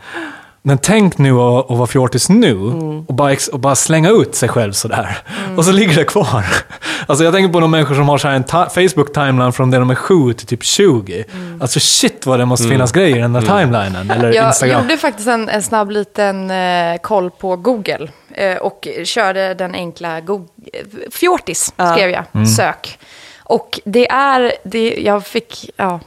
[0.62, 2.99] Men tänk nu att, att vara fjortis nu Mm.
[3.08, 5.17] och, bara, och bara slänga ut sig själv sådär.
[5.58, 6.45] Och så ligger det kvar.
[7.08, 9.89] Alltså jag tänker på de människor som har så här en Facebook-timeline från det de
[9.89, 11.23] är 7 till typ 20.
[11.34, 11.62] Mm.
[11.62, 14.12] Alltså shit vad det måste finnas grejer i den där timelinen.
[14.12, 14.82] Eller Jag Instagram.
[14.82, 18.08] gjorde faktiskt en, en snabb liten eh, koll på Google
[18.62, 20.47] och körde den enkla Google,
[21.12, 22.45] fjortis skrev jag, Mm.
[22.47, 23.00] sök.
[23.43, 26.00] Och det är, det, jag fick, ja,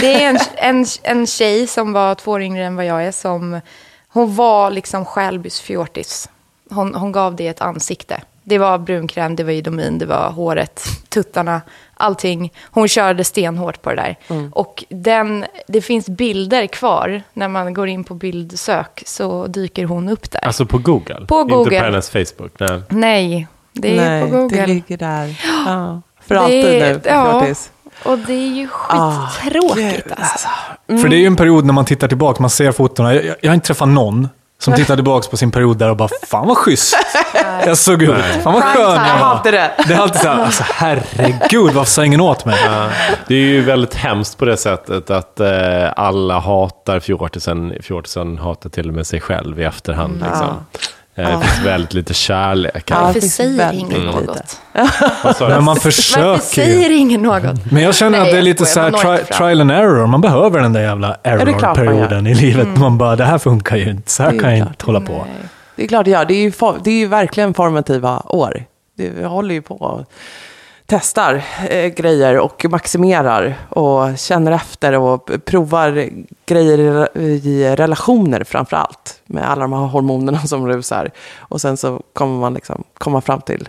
[0.00, 3.12] det är en, en, en tjej som var två år yngre än vad jag är
[3.12, 3.60] som,
[4.08, 6.28] hon var liksom Skälbys fjortis.
[6.70, 8.20] Hon, hon gav det ett ansikte.
[8.42, 11.60] Det var brunkräm, det var idomin, det var håret, tuttarna,
[11.98, 12.52] allting.
[12.70, 14.16] Hon körde stenhårt på det där.
[14.52, 17.22] Och den, det finns bilder kvar.
[17.32, 20.44] När man går in på bildsök så dyker hon upp där.
[20.46, 21.26] Alltså på Google?
[21.28, 21.78] På Inte Google.
[21.78, 22.52] på hennes Facebook?
[22.60, 22.82] Nej.
[22.88, 24.56] Nej, det är Nej, på Google.
[24.60, 25.40] det ligger där.
[25.66, 27.46] Ja, för Det alltid är- nu, ja.
[28.04, 30.48] Och det är ju Ah, skittråkigt gud, alltså.
[30.86, 33.14] För det är ju en period när man tittar tillbaka, man ser fotona.
[33.14, 34.28] Jag, jag, jag har inte träffat någon
[34.62, 36.96] som tittar tillbaka på sin period där och bara “Fan vad schysst
[37.66, 38.24] jag såg ut.
[38.42, 39.36] Fan vad skön jag var”.
[39.36, 39.70] hade det.
[39.88, 42.58] Det är alltid så här, alltså herregud varför sa ingen åt mig?
[43.26, 47.74] Det är ju väldigt hemskt på det sättet att eh, alla hatar fjortisen.
[47.82, 50.24] Fjortisen hatar till och med sig själv i efterhand.
[50.28, 50.46] Liksom.
[51.18, 52.90] Eh, Det finns väldigt lite kärlek.
[52.90, 54.60] Ja, Varför säger ingen något?
[55.40, 56.38] Men man Varför försöker ju.
[56.40, 57.72] säger ingen något?
[57.72, 60.06] Men jag känner Nej, att det är lite så här tri- trial and error.
[60.06, 62.68] Man behöver den där jävla error-perioden i livet.
[62.76, 64.10] Man bara, det här funkar ju inte.
[64.10, 65.26] Så här kan jag inte hålla på.
[65.76, 66.24] Det är klart det gör.
[66.24, 66.52] Det är ju,
[66.84, 68.64] det är ju verkligen formativa år.
[68.96, 70.04] Det, håller ju på och
[70.90, 76.08] testar eh, grejer och maximerar och känner efter och provar
[76.46, 79.20] grejer i, re- i relationer framför allt.
[79.26, 81.10] Med alla de här hormonerna som rusar.
[81.38, 83.68] Och sen så kommer man liksom komma fram till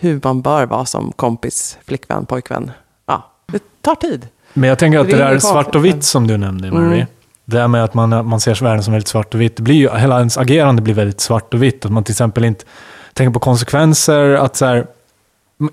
[0.00, 2.70] hur man bör vara som kompis, flickvän, pojkvän.
[3.06, 4.28] Ja, det tar tid.
[4.52, 6.94] Men jag tänker att Det det är där svart och vitt som du nämnde, Mary.
[6.94, 7.06] Mm.
[7.44, 9.56] Det här med att man, man ser världen som väldigt svart och vitt.
[9.56, 11.84] Det blir ju, hela ens agerande blir väldigt svart och vitt.
[11.84, 12.64] Att man till exempel inte
[13.12, 14.34] tänker på konsekvenser.
[14.34, 14.86] Att så här,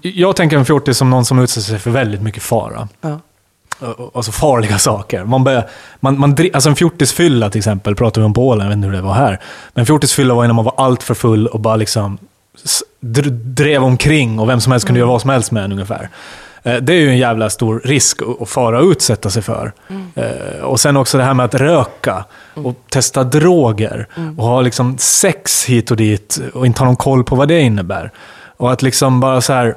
[0.01, 2.87] jag tänker en fjortis som någon som utsätter sig för väldigt mycket fara.
[3.01, 3.19] Ja.
[4.13, 5.23] Alltså farliga saker.
[5.25, 8.75] Man börjar, man, man, alltså en fjortisfylla till exempel, pratar vi om Polen, jag vet
[8.75, 9.39] inte hur det var här.
[9.73, 12.17] Men en fjortisfylla var när man var allt för full och bara liksom
[13.41, 16.09] drev omkring och vem som helst kunde göra vad som helst med en ungefär.
[16.63, 19.71] Eh, Det är ju en jävla stor risk att- fara och utsätta sig för.
[20.15, 24.97] Eh, Och sen också det här med att röka och testa droger och ha liksom
[24.97, 28.11] sex hit och dit och inte ha någon koll på vad det innebär.
[28.61, 29.75] Och att liksom bara så här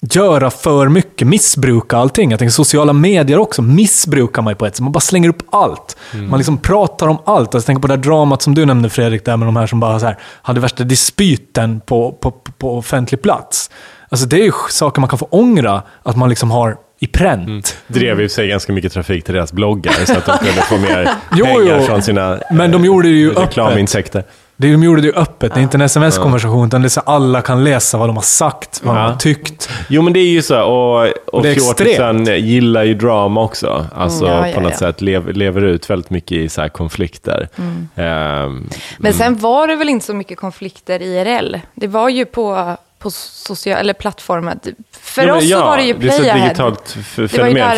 [0.00, 2.30] göra för mycket, missbruka allting.
[2.30, 4.80] Jag tänker sociala medier också, missbrukar man ju på ett sätt.
[4.82, 5.96] Man bara slänger upp allt.
[6.12, 7.38] Man liksom pratar om allt.
[7.54, 9.66] Alltså, jag tänker på det där dramat som du nämnde Fredrik, där med de här
[9.66, 13.70] som bara så här, hade värsta dispyten på, på, på offentlig plats.
[14.08, 17.76] Alltså det är ju saker man kan få ångra, att man liksom har i pränt.
[17.86, 21.10] drev ju sig ganska mycket trafik till deras bloggar så att de kunde få mer
[21.34, 21.86] Jo, pengar jo.
[21.86, 24.24] från sina Men de gjorde det ju eh, reklamintäkter.
[24.56, 27.00] Det, de gjorde det ju öppet, det är inte en sms-konversation, utan det är så
[27.00, 29.68] alla kan läsa vad de har sagt, vad de har tyckt.
[29.88, 33.86] Jo men det är ju så, och, och fjortisen gillar ju drama också.
[33.94, 34.78] Alltså Mm, ja, ja, på något ja.
[34.78, 37.48] sätt lev, lever ut väldigt mycket i så här konflikter.
[37.58, 37.88] Mm.
[37.96, 41.56] Ehm, Men sen var det väl inte så mycket konflikter IRL.
[41.74, 44.60] Det var ju på, på social, eller plattformen.
[45.00, 46.44] För Ja, men oss ja, så var det ju Det är så ett Playahead.
[46.48, 47.06] digitalt fenomen.
[47.16, 47.26] För,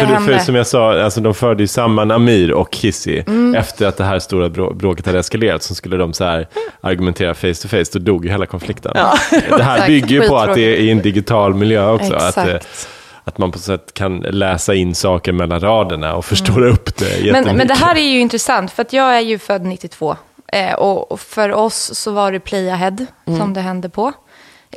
[0.06, 0.40] för hände.
[0.40, 3.54] som jag sa, alltså, de förde ju samman Amir och Kissy Mm.
[3.54, 5.62] efter att det här stora brå- bråket hade eskalerat.
[5.62, 6.48] Så skulle de så här
[6.80, 8.92] argumentera face to face, då dog ju hela konflikten.
[8.94, 12.14] Det här Exakt, bygger ju på att det är i en digital miljö också.
[12.14, 12.88] Att, eh, Exakt.
[13.24, 17.20] att man på så sätt kan läsa in saker mellan raderna och förstora upp det.
[17.28, 17.44] Mm.
[17.44, 20.16] Men, men det här är ju intressant, för att jag är ju född 92.
[20.52, 22.96] Eh, och, och för oss så var det Playahead
[23.38, 24.12] som det hände på.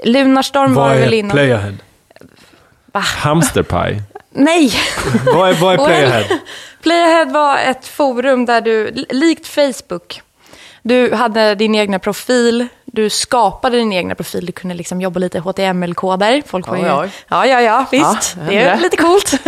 [0.03, 1.31] Lunarstorm var Vad det väl är innan.
[1.31, 1.73] Playahead?
[2.93, 4.01] Hamsterpaj.
[4.31, 4.71] Nej!
[5.25, 6.23] Vad är, vad är Playahead?
[6.81, 10.21] Playahead var ett forum där du, li- likt Facebook,
[10.83, 15.39] du hade din egna profil, du skapade din egna profil, du kunde liksom jobba lite
[15.39, 16.43] HTML-koder.
[16.47, 16.83] Folk var ju...
[16.83, 17.09] Oj, oj.
[17.27, 18.35] Ja, ja, ja, visst.
[18.37, 19.33] Ja, det är lite coolt.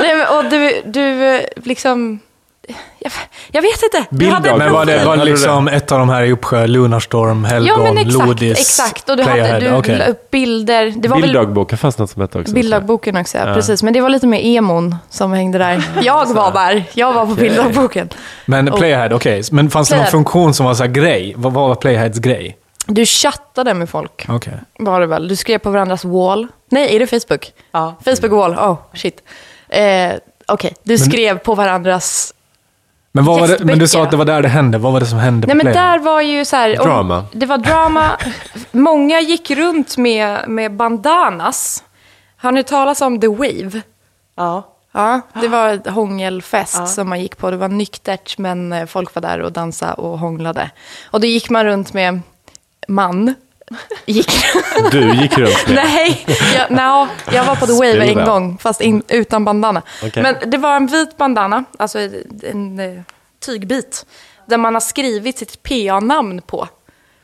[0.00, 2.20] Nej, men, och du, du liksom...
[2.98, 3.12] Jag,
[3.50, 3.98] jag vet inte.
[4.24, 7.84] En Men var det, var det liksom ett av de här i Uppsjö, Lunarstorm, Helgon,
[7.84, 8.26] Ja, men exakt.
[8.26, 9.08] Lodis, exakt.
[9.08, 9.54] Och du, Playahead?
[9.54, 9.98] hade, du Okej.
[9.98, 10.92] la upp bilder.
[10.96, 12.54] Det var Bilddagboken fanns något som hette också.
[12.54, 13.44] Bilddagboken också, ja.
[13.44, 13.82] precis.
[13.82, 15.84] Men det var lite mer emon som hängde där.
[16.02, 16.84] Jag var där.
[16.94, 18.08] Jag var på bilddagboken.
[18.46, 19.42] Men Playahead, okej.
[19.52, 21.34] Men fanns det någon funktion som var så här grej?
[21.36, 22.56] Vad, vad var Playaheads grej?
[22.86, 24.26] Du chattade med folk.
[24.28, 24.52] Okej.
[24.78, 25.28] Var det väl.
[25.28, 26.48] Du skrev på varandras wall.
[26.70, 27.52] Nej, är det Facebook?
[27.72, 27.94] Ja.
[28.04, 28.52] Facebook wall.
[28.54, 29.22] Oh, shit.
[29.68, 30.12] Eh,
[30.46, 32.34] Okej, du skrev på varandras
[33.16, 34.78] Men, vad var det, men du sa att det var där det hände.
[34.78, 36.80] Vad var det som hände Nej på men där var ju så här...
[36.80, 37.24] om- Drama.
[37.32, 38.10] Det var drama.
[38.72, 41.84] Många gick runt med, med bandanas.
[42.36, 43.82] Har ni talat om The Wave?
[44.36, 44.62] Ja.
[44.92, 47.50] Ja, det var ett hångelfest som man gick på.
[47.50, 50.70] Det var nyktert, men eh, folk var där och dansade och hånglade.
[51.10, 52.20] Och då gick man runt med
[52.88, 53.34] man.
[54.06, 54.30] Gick.
[54.90, 55.74] Du gick runt med.
[55.74, 59.82] Nej, jag, no, jag var på The Wave en gång, fast in, utan bandana.
[60.04, 60.22] Okej.
[60.22, 61.98] Men det var en vit bandana, alltså
[62.42, 63.02] en, eh,
[63.46, 64.06] tygbit,
[64.46, 66.68] där man har skrivit sitt PA-namn på.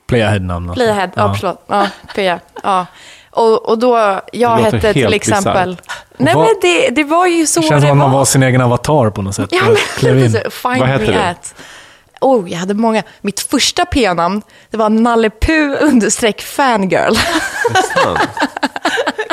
[0.09, 0.71] Playhead-namn.
[0.71, 0.85] alltså.
[0.85, 1.65] Playhead, ja, förlåt.
[1.67, 2.39] Ja, PA.
[2.63, 2.87] Ja.
[3.31, 5.69] Och, och då, jag hette till exempel...
[5.71, 5.97] bisarrt.
[6.17, 8.25] Nej Vad- men det, det var ju så Det känns det som att man var.
[8.25, 9.49] sin egen avatar på något sätt.
[9.53, 9.63] Ja,
[10.03, 10.33] men
[10.79, 11.15] Vad hette du?
[11.15, 11.55] at.
[12.21, 13.03] Oh, jag hade många.
[13.21, 15.31] Mitt första P-namn, det var Nalle
[15.81, 17.15] understreck fangirl.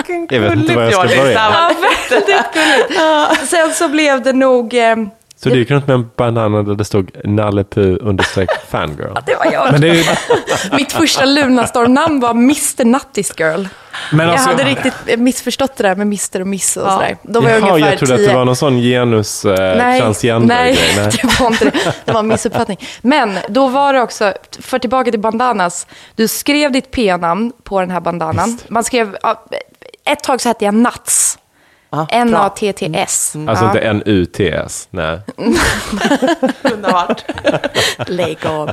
[0.09, 1.33] Inte var jag ska börja.
[1.33, 1.71] Ja,
[2.09, 3.49] väldigt gulligt.
[3.49, 4.73] Sen så blev det nog...
[4.73, 4.95] Eh,
[5.39, 7.65] Så du gick runt med en banana där det stod Nalle
[8.01, 9.13] understreck fangirl.
[9.25, 9.71] det var jag.
[9.71, 12.85] Men det är Mitt första Lunarstorm-namn var Mr.
[12.85, 13.65] Nuttis Girl.
[14.11, 16.41] men alltså, jag hade riktigt missförstått det där med Mr.
[16.41, 17.17] och Miss och sådär.
[17.21, 18.27] Då var jag Jaha, ungefär jag trodde att tio.
[18.27, 20.93] det var någon sån genus eh, nej, transgender nej, grej.
[20.97, 21.11] Nej.
[21.21, 21.93] det var inte det.
[22.05, 22.77] Det var en missuppfattning.
[23.01, 25.87] Men då var det också, för tillbaka till bandanas.
[26.15, 28.57] Du skrev ditt P-namn på den här bandanan.
[28.67, 29.45] Man skrev, ja,
[30.05, 31.36] ett tag så hette jag Nats.
[31.91, 32.07] Bra.
[32.11, 33.35] N-A-T-T-S.
[33.47, 33.67] Alltså Ja.
[33.71, 34.87] inte N-U-T-S.
[34.91, 35.19] Nej.
[36.73, 37.23] Underbart.
[38.07, 38.71] Lägg av.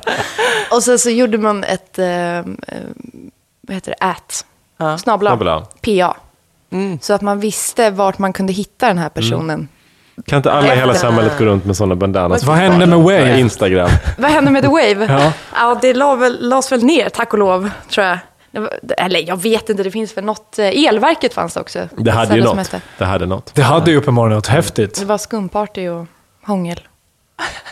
[0.70, 2.44] Och sen så gjorde man ett, eh, eh,
[3.60, 4.44] vad heter det, at,
[4.78, 4.98] Ja.
[4.98, 5.66] snabla, Snabel-A.
[5.80, 6.16] PA.
[7.00, 9.68] Så att man visste vart man kunde hitta den här personen.
[10.26, 12.44] Kan inte alla i hela samhället gå runt med sådana bandanas?
[12.44, 13.38] Vad hände med Wave?
[13.40, 13.90] Instagram.
[14.18, 15.06] Vad hände med The Wave?
[15.12, 15.32] Ja.
[15.54, 18.18] ja det la väl, lades väl ner, tack och lov, tror jag.
[18.82, 20.58] Det eller jag vet inte, det finns väl något.
[20.58, 21.88] eh, Elverket fanns det också.
[21.96, 22.56] Det hade ju något.
[22.58, 22.80] hette.
[22.98, 23.54] Det hade något.
[23.54, 24.98] det hade ju uppenbarligen något häftigt.
[25.00, 26.06] Det var skumparty och
[26.44, 26.80] hångel.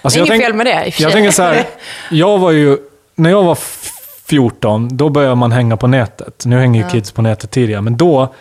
[0.02, 1.20] Alltså, Inget jag tänk- fel med det, i och för Jag sig.
[1.20, 1.64] tänker så här,
[2.10, 2.78] jag var ju,
[3.14, 3.88] när jag var f-
[4.26, 6.42] 14, då började man hänga på nätet.
[6.46, 8.34] Nu hänger ju kids på nätet tidigare, men då,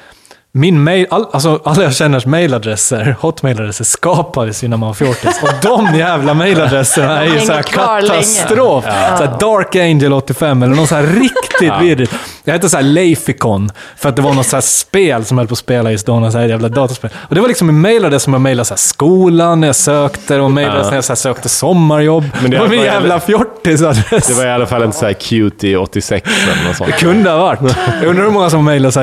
[0.53, 5.31] min mail, all, alltså alla jag känners mailadresser, hotmailadresser, skapades ju när man var 14.
[5.41, 8.09] Och de jävla mailadresserna är ju hänger så här kvar länge.
[8.09, 8.83] katastrof.
[9.17, 12.13] Så här Dark Angel 85 eller något så här riktigt vidrigt.
[12.43, 15.47] Jag hette så här Leificon, för att det var något så här spel som höll
[15.47, 17.09] på att spela just då, något så här jävla dataspel.
[17.15, 20.39] Och det var liksom en mailadress som jag mejlade så här skolan när jag sökte,
[20.39, 22.29] och mailadress när jag så här sökte sommarjobb.
[22.41, 24.27] Men det det var min jävla fjortisadress.
[24.27, 26.91] Det var i alla fall inte så här cutie 86 eller något sånt.
[26.91, 27.59] Det kunde ha varit.
[28.01, 28.99] Jag undrar hur många som mejlar så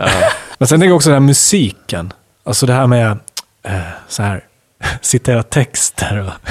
[0.00, 0.32] här sommarjobbsansökningar.
[0.58, 2.12] Men sen tänker jag också den här musiken.
[2.44, 3.18] Alltså det här med
[3.62, 3.72] eh,
[4.08, 4.44] så här,
[5.00, 6.50] citera texter och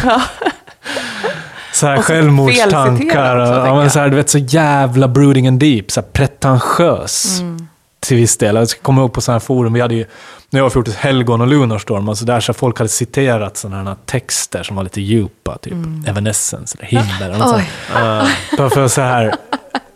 [1.74, 3.40] så här Och så självmordstankar.
[3.42, 5.92] också, Och, ja, men så här, du vet, så jävla brooding and deep.
[5.92, 7.40] Så här pretentiös.
[7.40, 7.68] Mm.
[8.00, 8.56] Till viss del.
[8.56, 9.74] Jag ska komma ihåg på sådana här forum.
[9.74, 10.06] Vi hade ju,
[10.50, 12.10] när jag var 14, Helgon och Lunarstorm.
[12.10, 15.58] Alltså där så folk hade citerat sådana här texter som var lite djupa.
[15.58, 15.74] Typ
[16.08, 17.22] Evanescence eller Himmel.
[17.22, 17.64] Eller något sånt.
[17.96, 19.36] Oj, Bara för så här,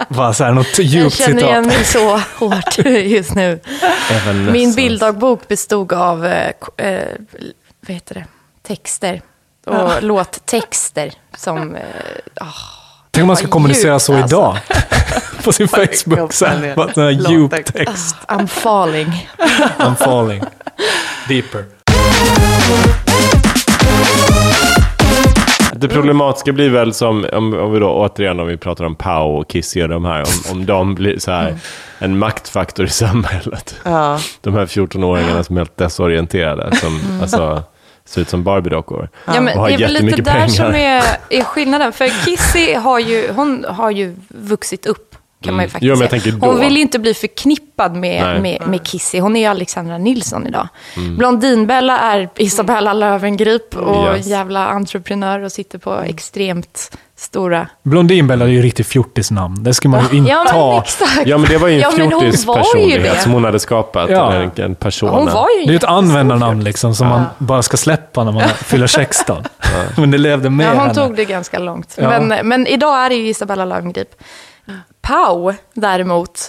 [0.07, 1.49] bara så här något jag djupt känner citat.
[1.49, 3.59] igen mig så hårt just nu.
[4.51, 7.07] Min bilddagbok bestod av, eh, eh,
[7.81, 8.25] vad heter det,
[8.67, 9.21] texter.
[9.65, 11.75] Och låttexter som...
[11.75, 11.81] Eh,
[12.35, 12.45] ah,
[13.11, 14.35] Tänk om man ska kommunicera djupt, så alltså.
[14.35, 14.57] idag.
[15.43, 16.33] På sin Facebook.
[16.33, 18.15] Så här, sån här djup text.
[18.27, 19.29] I'm falling.
[19.77, 20.43] I'm falling.
[21.27, 21.65] Deeper.
[25.79, 29.39] Det problematiska blir väl som, om, om vi då återigen om vi pratar om Pau
[29.39, 31.55] och Kissy och de här, om, om de blir så här
[31.99, 33.75] en maktfaktor i samhället.
[33.83, 34.19] Ja.
[34.41, 37.63] De här 14-åringarna som är helt desorienterade, som alltså,
[38.05, 39.09] ser ut som Barbie-dockor.
[39.25, 40.47] Ja, men och har det är väl lite där pengar.
[40.47, 41.93] som är, är skillnaden.
[41.93, 45.69] För Kissy har ju, hon har ju vuxit upp, kan man ju Mm.
[45.71, 46.21] faktiskt Jo, men jag säga.
[46.21, 46.47] tänker då.
[46.47, 49.19] Hon vill ju inte bli förknippad med, med, med Kissy.
[49.19, 50.67] Hon är ju Alexandra Nilsson idag.
[50.97, 51.17] Mm.
[51.17, 54.27] Blondinbella är Isabella Löwengrip och Yes.
[54.27, 57.67] jävla entreprenör och sitter på extremt stora...
[57.83, 59.63] Blondinbella är ju riktigt fjortisnamn.
[59.63, 61.27] Det ska man ju inte Ja, exakt.
[61.27, 64.09] Ja, men det var ju en Ja, fjortis-personlighet som hon hade skapat.
[64.09, 64.33] Ja.
[64.33, 65.09] En, en person.
[65.09, 68.31] Hon var ju Det är ju ett användarnamn liksom som man bara ska släppa när
[68.31, 69.43] man fyller 16.
[69.97, 70.93] Men det levde med Ja, hon henne.
[70.95, 71.95] tog det ganska långt.
[72.01, 72.19] Ja.
[72.19, 74.09] Men, men idag är det ju Isabella Löwengrip.
[75.01, 76.39] Pau, däremot,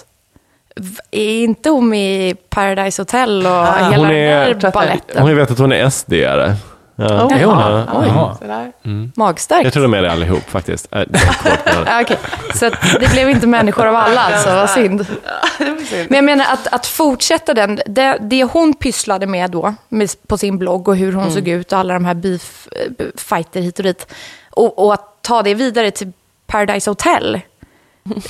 [1.11, 5.21] är inte hon med i Paradise Hotel och hela Hon den är- där baletten?
[5.21, 6.53] Hon jag vet att hon är SD-are.
[6.95, 7.05] Ja.
[7.05, 7.69] Är hon Ja.
[7.69, 8.07] det?
[8.07, 8.35] Jaha.
[8.35, 8.71] Sådär.
[9.15, 9.63] Magstarkt.
[9.63, 10.87] Jag tror de är det allihop faktiskt.
[10.95, 11.01] Äh,
[11.85, 12.17] Ja, okej.
[12.55, 15.05] Så att det blev inte människor av alla alltså, vad synd.
[15.87, 20.37] Men jag menar att, att fortsätta den, det, det hon pysslade med då, med, på
[20.37, 23.79] sin blogg och hur hon såg ut och alla de här beef eh, fighter hit
[23.79, 24.13] och dit.
[24.49, 26.11] Och, och att ta det vidare till
[26.47, 27.41] Paradise Hotel.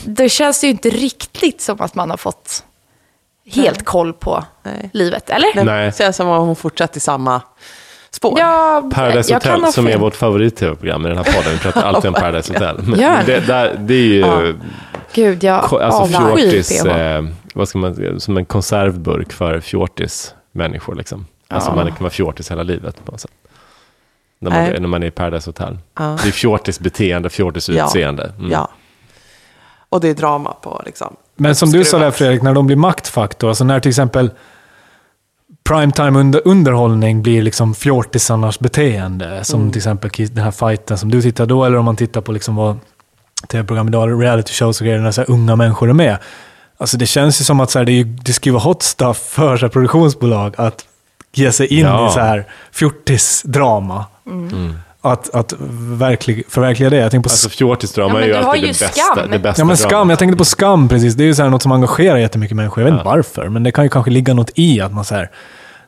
[0.06, 2.64] Då känns det ju inte riktigt som att man har fått
[3.46, 4.90] helt koll på Nej.
[4.94, 5.54] livet, eller?
[5.56, 5.94] Det Nej.
[5.94, 7.42] känns som om hon fortsätter i samma
[8.12, 8.40] spår.
[8.40, 11.52] Ja, Paradise Hotel som är vårt favorit-tv-program i den här podden.
[11.54, 12.80] Vi pratar alltid om Paradise Hotel.
[12.84, 14.08] Men det, där, det är
[14.44, 14.56] ju
[15.14, 20.96] Gud, jag alltså fjortis, eh, vad ska man säga, som en konservburk för fjortis-människor.
[20.96, 21.26] Liksom.
[21.48, 21.76] Alltså Ja.
[21.76, 23.32] man kan vara fjortis hela livet på något sätt.
[24.40, 24.80] När man, Nej.
[24.80, 25.78] när man är i Paradise Hotel.
[26.00, 26.18] Ja.
[26.24, 28.34] Det är fjortis-beteende, fjortis-utseende.
[28.40, 28.52] Mm.
[28.52, 28.70] Ja.
[29.92, 31.16] Och det är drama på liksom.
[31.36, 34.32] Men som du sa där Fredrik, när de blir maktfaktor, alltså när till exempel
[35.64, 39.72] primetime under, underhållning blir liksom fjortisarnas beteende, som Mm.
[39.72, 42.56] till exempel den här fighten som du tittar då, eller om man tittar på liksom
[42.56, 42.78] vad
[43.48, 46.18] tv-program idag, reality shows och grejer, när så här unga människor är med.
[46.78, 49.18] Alltså det känns ju som att så här, det, är, det ju vara hot stuff
[49.18, 50.86] för så här, produktionsbolag att
[51.34, 52.10] ge sig in Ja.
[52.10, 54.06] i så här fjortisdrama.
[54.26, 54.74] Mm.
[55.04, 55.54] Att, att
[56.00, 56.96] verklig, förverkliga det.
[56.98, 59.32] Jag tänker på Alltså fjortisdrama Ja, är ju alltid ju det bästa, Skam.
[59.32, 60.10] det bästa Ja men skam, dramat.
[60.10, 61.14] jag tänkte på skam precis.
[61.14, 62.84] Det är ju så här något som engagerar jättemycket människor.
[62.84, 65.16] Jag vet inte varför, men det kan ju kanske ligga något i att man så
[65.16, 65.30] här,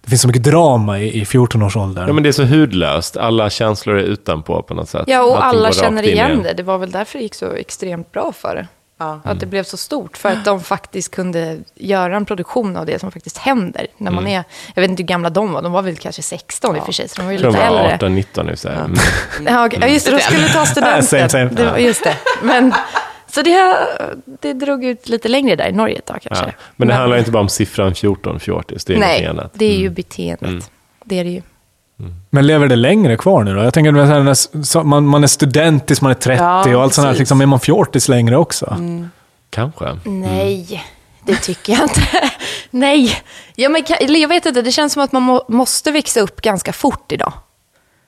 [0.01, 2.07] det finns så mycket drama i, i 14-årsåldern.
[2.07, 3.17] Ja, men det är så hudlöst.
[3.17, 5.03] Alla känslor är utanpå på något sätt.
[5.07, 6.43] Ja, och Allting alla känner igen en.
[6.43, 6.53] det.
[6.53, 8.67] Det var väl därför det gick så extremt bra för det.
[9.03, 9.31] Ja.
[9.31, 10.17] Att det blev så stort.
[10.17, 13.87] För att de faktiskt kunde göra en produktion av det som faktiskt händer.
[13.97, 14.39] När man Mm.
[14.39, 14.43] är,
[14.75, 16.91] jag vet inte hur gamla de var, de var väl kanske 16 i och för
[16.91, 17.09] sig.
[17.09, 17.97] Så de var ju lite de var äldre.
[18.09, 18.55] 18-19 nu.
[18.55, 18.75] Så här.
[18.85, 18.97] Mm.
[19.53, 19.79] Ja, okej.
[19.81, 21.03] ja, just det, de skulle ta studenten.
[21.07, 21.45] Same, same.
[21.45, 22.15] Det var, just det.
[22.43, 22.73] Men,
[23.27, 23.77] så det,
[24.41, 26.45] det drog ut lite längre där i Norge ett tag kanske.
[26.45, 26.51] Ja.
[26.75, 28.85] Men det handlar inte bara om siffran 14, fjortis.
[28.85, 29.93] Det är Nej, det är ju Mm.
[29.93, 30.49] beteendet.
[30.49, 30.61] Mm.
[31.05, 31.41] Det är det ju.
[32.29, 33.63] Men lever det längre kvar nu då?
[33.63, 37.07] Jag tänker när man, man är student tills man är 30 Ja, och allt sånt
[37.07, 37.13] här.
[37.15, 38.77] Liksom, är man fjortis längre också?
[39.49, 39.97] Kanske.
[40.03, 40.83] Nej,
[41.25, 42.01] det tycker jag inte.
[42.69, 43.17] Nej,
[43.55, 46.73] ja, men, jag vet inte, det känns som att man må, måste växa upp ganska
[46.73, 47.33] fort idag.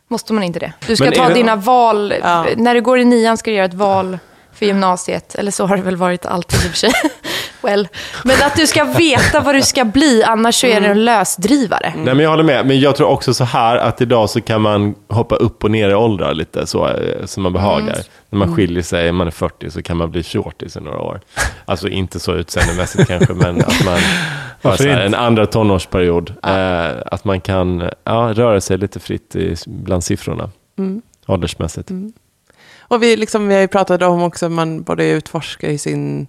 [0.08, 0.74] Måste man inte det?
[0.88, 2.14] Du ska Men ta det- dina val,
[2.56, 4.18] när du går i nian ska du göra ett val
[4.54, 5.36] för gymnasiet.
[5.36, 6.92] Eller så har det väl varit alltid i och för sig.
[7.66, 7.88] well.
[8.24, 11.94] Men att du ska veta vad du ska bli, annars så är det en lösdrivare.
[11.96, 12.66] Nej, men jag håller med.
[12.68, 15.90] Men jag tror också så här att idag så kan man hoppa upp och ner
[15.90, 17.94] i åldrar lite så eh, som man behagar.
[17.94, 18.04] Mm.
[18.30, 18.56] När man Mm.
[18.58, 21.22] skiljer sig, man är 40 så kan man bli fjortis i några år.
[21.66, 24.00] Alltså inte så utseendemässigt kanske, men att man
[24.62, 26.34] har här, en andra tonårsperiod.
[26.44, 31.02] Eh, att man kan ja, röra sig lite fritt i, bland siffrorna, Mm.
[31.28, 31.92] åldersmässigt.
[32.88, 36.28] Och vi, liksom, vi har ju pratat om också, man borde utforska i sin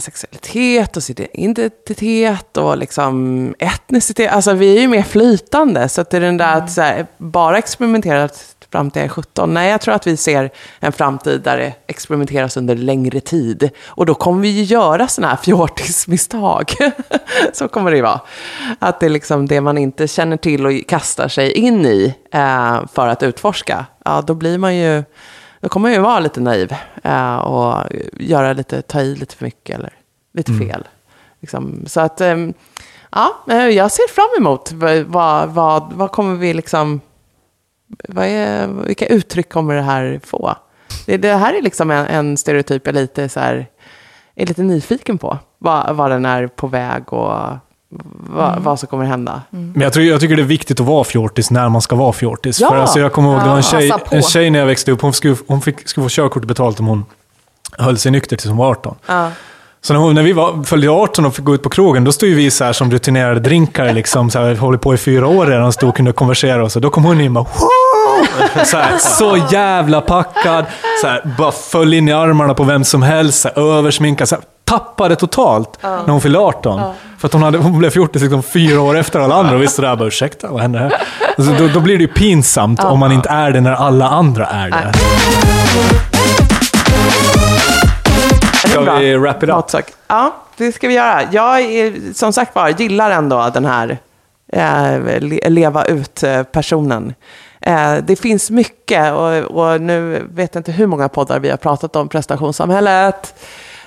[0.00, 4.32] sexualitet och sin identitet och liksom etnicitet.
[4.32, 5.88] Alltså vi är ju mer flytande.
[5.88, 8.28] Så att det är den där att så här, bara experimentera
[8.72, 9.54] fram till jag är 17.
[9.54, 13.70] Nej, jag tror att vi ser en framtid där det experimenteras under längre tid.
[13.86, 16.72] Och då kommer vi ju göra sådana här fjortismisstag.
[17.52, 18.20] så kommer det ju vara.
[18.78, 22.80] Att det är liksom det man inte känner till och kastar sig in i eh,
[22.92, 23.86] för att utforska.
[24.04, 25.04] Ja, då blir man ju
[25.60, 29.44] då kommer man ju vara lite naiv eh, och göra lite, ta i lite för
[29.44, 29.92] mycket eller
[30.32, 30.68] lite Mm.
[30.68, 30.88] fel.
[31.40, 31.84] Liksom.
[31.86, 32.54] Så att, ehm,
[33.10, 37.00] ja, eh, jag ser fram emot vad, vad, vad kommer vi liksom,
[38.08, 40.54] vad är, vilka uttryck kommer det här få?
[41.06, 43.66] Det, det här är liksom en, en stereotyp jag lite så här,
[44.34, 45.38] är lite nyfiken på.
[45.58, 47.56] Vad, vad den är på väg och
[47.90, 48.62] vad, Mm.
[48.62, 49.42] vad som kommer hända.
[49.50, 52.12] Men jag, tror, jag tycker det är viktigt att vara fjortis när man ska vara
[52.12, 52.60] fjortis.
[52.60, 52.68] Ja.
[52.68, 55.00] För alltså, jag kommer ihåg, det var en tjej, en tjej när jag växte upp,
[55.02, 57.04] hon, skulle, hon fick, skulle få körkort betalt om hon
[57.78, 58.94] höll sig nykter tills hon var 18.
[59.06, 59.30] Ja.
[59.82, 62.12] Så när, hon, när vi var, följde 18 och fick gå ut på krogen, då
[62.12, 65.26] stod ju vi så här som rutinerade drinkare, liksom, så här, håller på i fyra
[65.26, 66.80] år redan, stod och kunde konversera och så.
[66.80, 67.48] Då kom hon in och
[68.54, 70.64] bara så, här, så jävla packad,
[71.00, 74.34] så här, bara föll in i armarna på vem som helst, så här, översminkad, så
[74.34, 75.88] här, tappade totalt Ja.
[75.88, 76.80] när hon fyllde 18.
[77.20, 79.68] För att hon, hade, hon blev 14 liksom, fyra år efter alla andra och vi
[79.68, 80.92] stod där och bara ursäkta, vad händer här?
[81.38, 84.46] Alltså, då, då blir det ju pinsamt om man inte är det när alla andra
[84.46, 84.92] är det.
[88.68, 89.54] Ska vi wrap it up?
[89.54, 89.84] Matsak.
[90.08, 91.22] Ja, det ska vi göra.
[91.30, 93.98] Jag är, som sagt var gillar ändå den här
[94.52, 97.14] eh, le- leva ut-personen.
[97.60, 101.56] Eh, det finns mycket och, och nu vet jag inte hur många poddar vi har
[101.56, 103.34] pratat om prestationssamhället.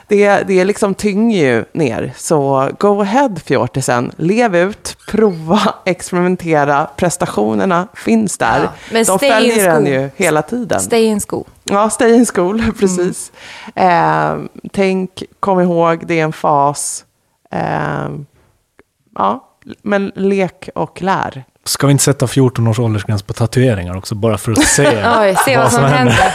[0.07, 2.13] Det, det liksom tynger ju ner.
[2.17, 4.11] Så go ahead fjortisen.
[4.17, 6.87] Lev ut, prova, experimentera.
[6.97, 8.59] Prestationerna finns där.
[8.63, 10.79] Ja, men De stay in följer en ju hela tiden.
[10.79, 11.45] Stay in school.
[11.63, 13.31] Ja, stay in school, precis.
[13.75, 14.35] Eh,
[14.73, 17.05] tänk, kom ihåg, det är en fas.
[17.51, 18.09] Eh,
[19.15, 19.49] ja,
[19.81, 21.43] men lek och lär.
[21.65, 24.85] Ska vi inte sätta 14 års åldersgräns på tatueringar också, bara för att se,
[25.19, 26.33] Oj, se vad som händer.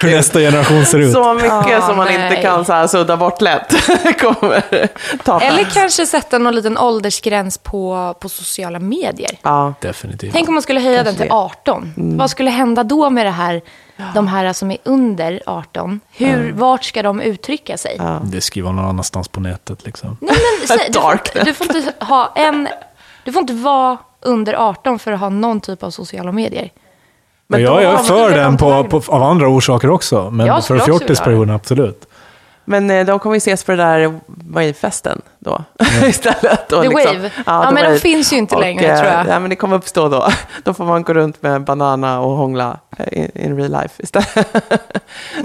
[0.00, 1.12] Hur nästa generation ser ut.
[1.12, 2.28] Så mycket Ja, som man nej.
[2.30, 3.70] inte kan så här sudda bort lätt
[4.20, 4.88] kommer
[5.24, 5.74] ta Eller plats.
[5.74, 9.38] kanske sätta någon liten åldersgräns på, på sociala medier.
[9.42, 9.74] Ja.
[9.80, 10.32] Definitivt.
[10.32, 11.34] Tänk om man skulle höja den Kanske till det.
[11.34, 11.92] 18.
[11.96, 13.60] Vad skulle hända då med det här,
[14.14, 16.00] de här som är under 18?
[16.12, 18.00] Hur, Vart ska de uttrycka sig?
[18.24, 20.16] Det ska ju vara någon annanstans på nätet liksom.
[20.20, 22.68] Nej, men, säg, du, får, du får inte ha en...
[23.24, 26.70] Du får inte vara under 18 för att ha någon typ av sociala medier.
[27.50, 30.30] Men då jag är för den på, på, av andra orsaker också.
[30.30, 32.06] Men Jag för fjortisperioden, absolut.
[32.64, 35.64] Men eh, de kommer ju ses på det där Wave-festen då
[36.08, 36.72] istället.
[36.72, 37.30] Och The liksom, Wave?
[37.36, 39.26] Ja, Ja, men de finns ju inte längre, eh, tror jag.
[39.28, 40.28] Ja, men det kommer uppstå då.
[40.64, 44.54] Då får man gå runt med banana och hångla eh, in, in real life istället.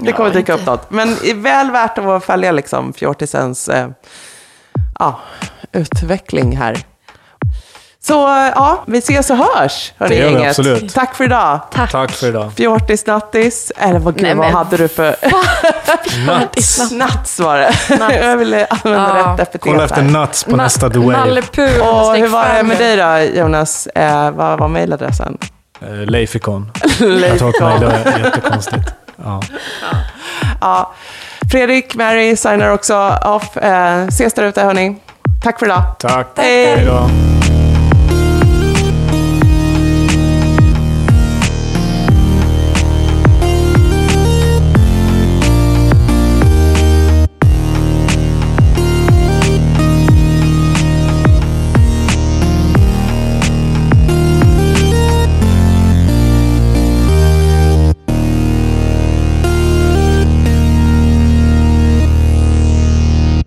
[0.00, 0.90] det kommer dyka upp något.
[0.90, 3.88] Men är väl värt att följa liksom fjortisens eh,
[4.98, 5.20] ja,
[5.72, 6.84] utveckling här.
[8.06, 10.48] Så eh, ja, vi ses och hörs, hörni Det gör vi gänget.
[10.48, 10.94] absolut.
[10.94, 11.60] Tack för idag.
[11.72, 11.90] Tack.
[11.92, 12.52] Tack för idag.
[12.56, 15.16] Fjortis, nattis, eller vad, gud, Nej, vad men- hade du för...
[16.26, 16.90] Nuts.
[16.92, 17.72] Nats var det.
[18.20, 19.32] Jag ville använda Ja.
[19.38, 21.12] rätt epitet Kolla efter nuts på nästa The Wave.
[21.12, 23.86] Nalle Puh, Och hur var det med dig då, Jonas?
[23.86, 25.38] Eh, vad var mejladressen?
[25.80, 26.72] Eh, Leifikon.
[27.00, 28.88] Jag tror att jättekonstigt.
[29.24, 29.42] Ja.
[30.60, 30.92] Ja.
[31.52, 33.56] Fredrik, Mary signar också off.
[33.56, 34.96] Eh, ses där ute, hörni.
[35.42, 35.82] Tack för idag.
[35.98, 36.26] Tack.
[36.36, 36.66] Hej.
[36.76, 37.08] Hej då.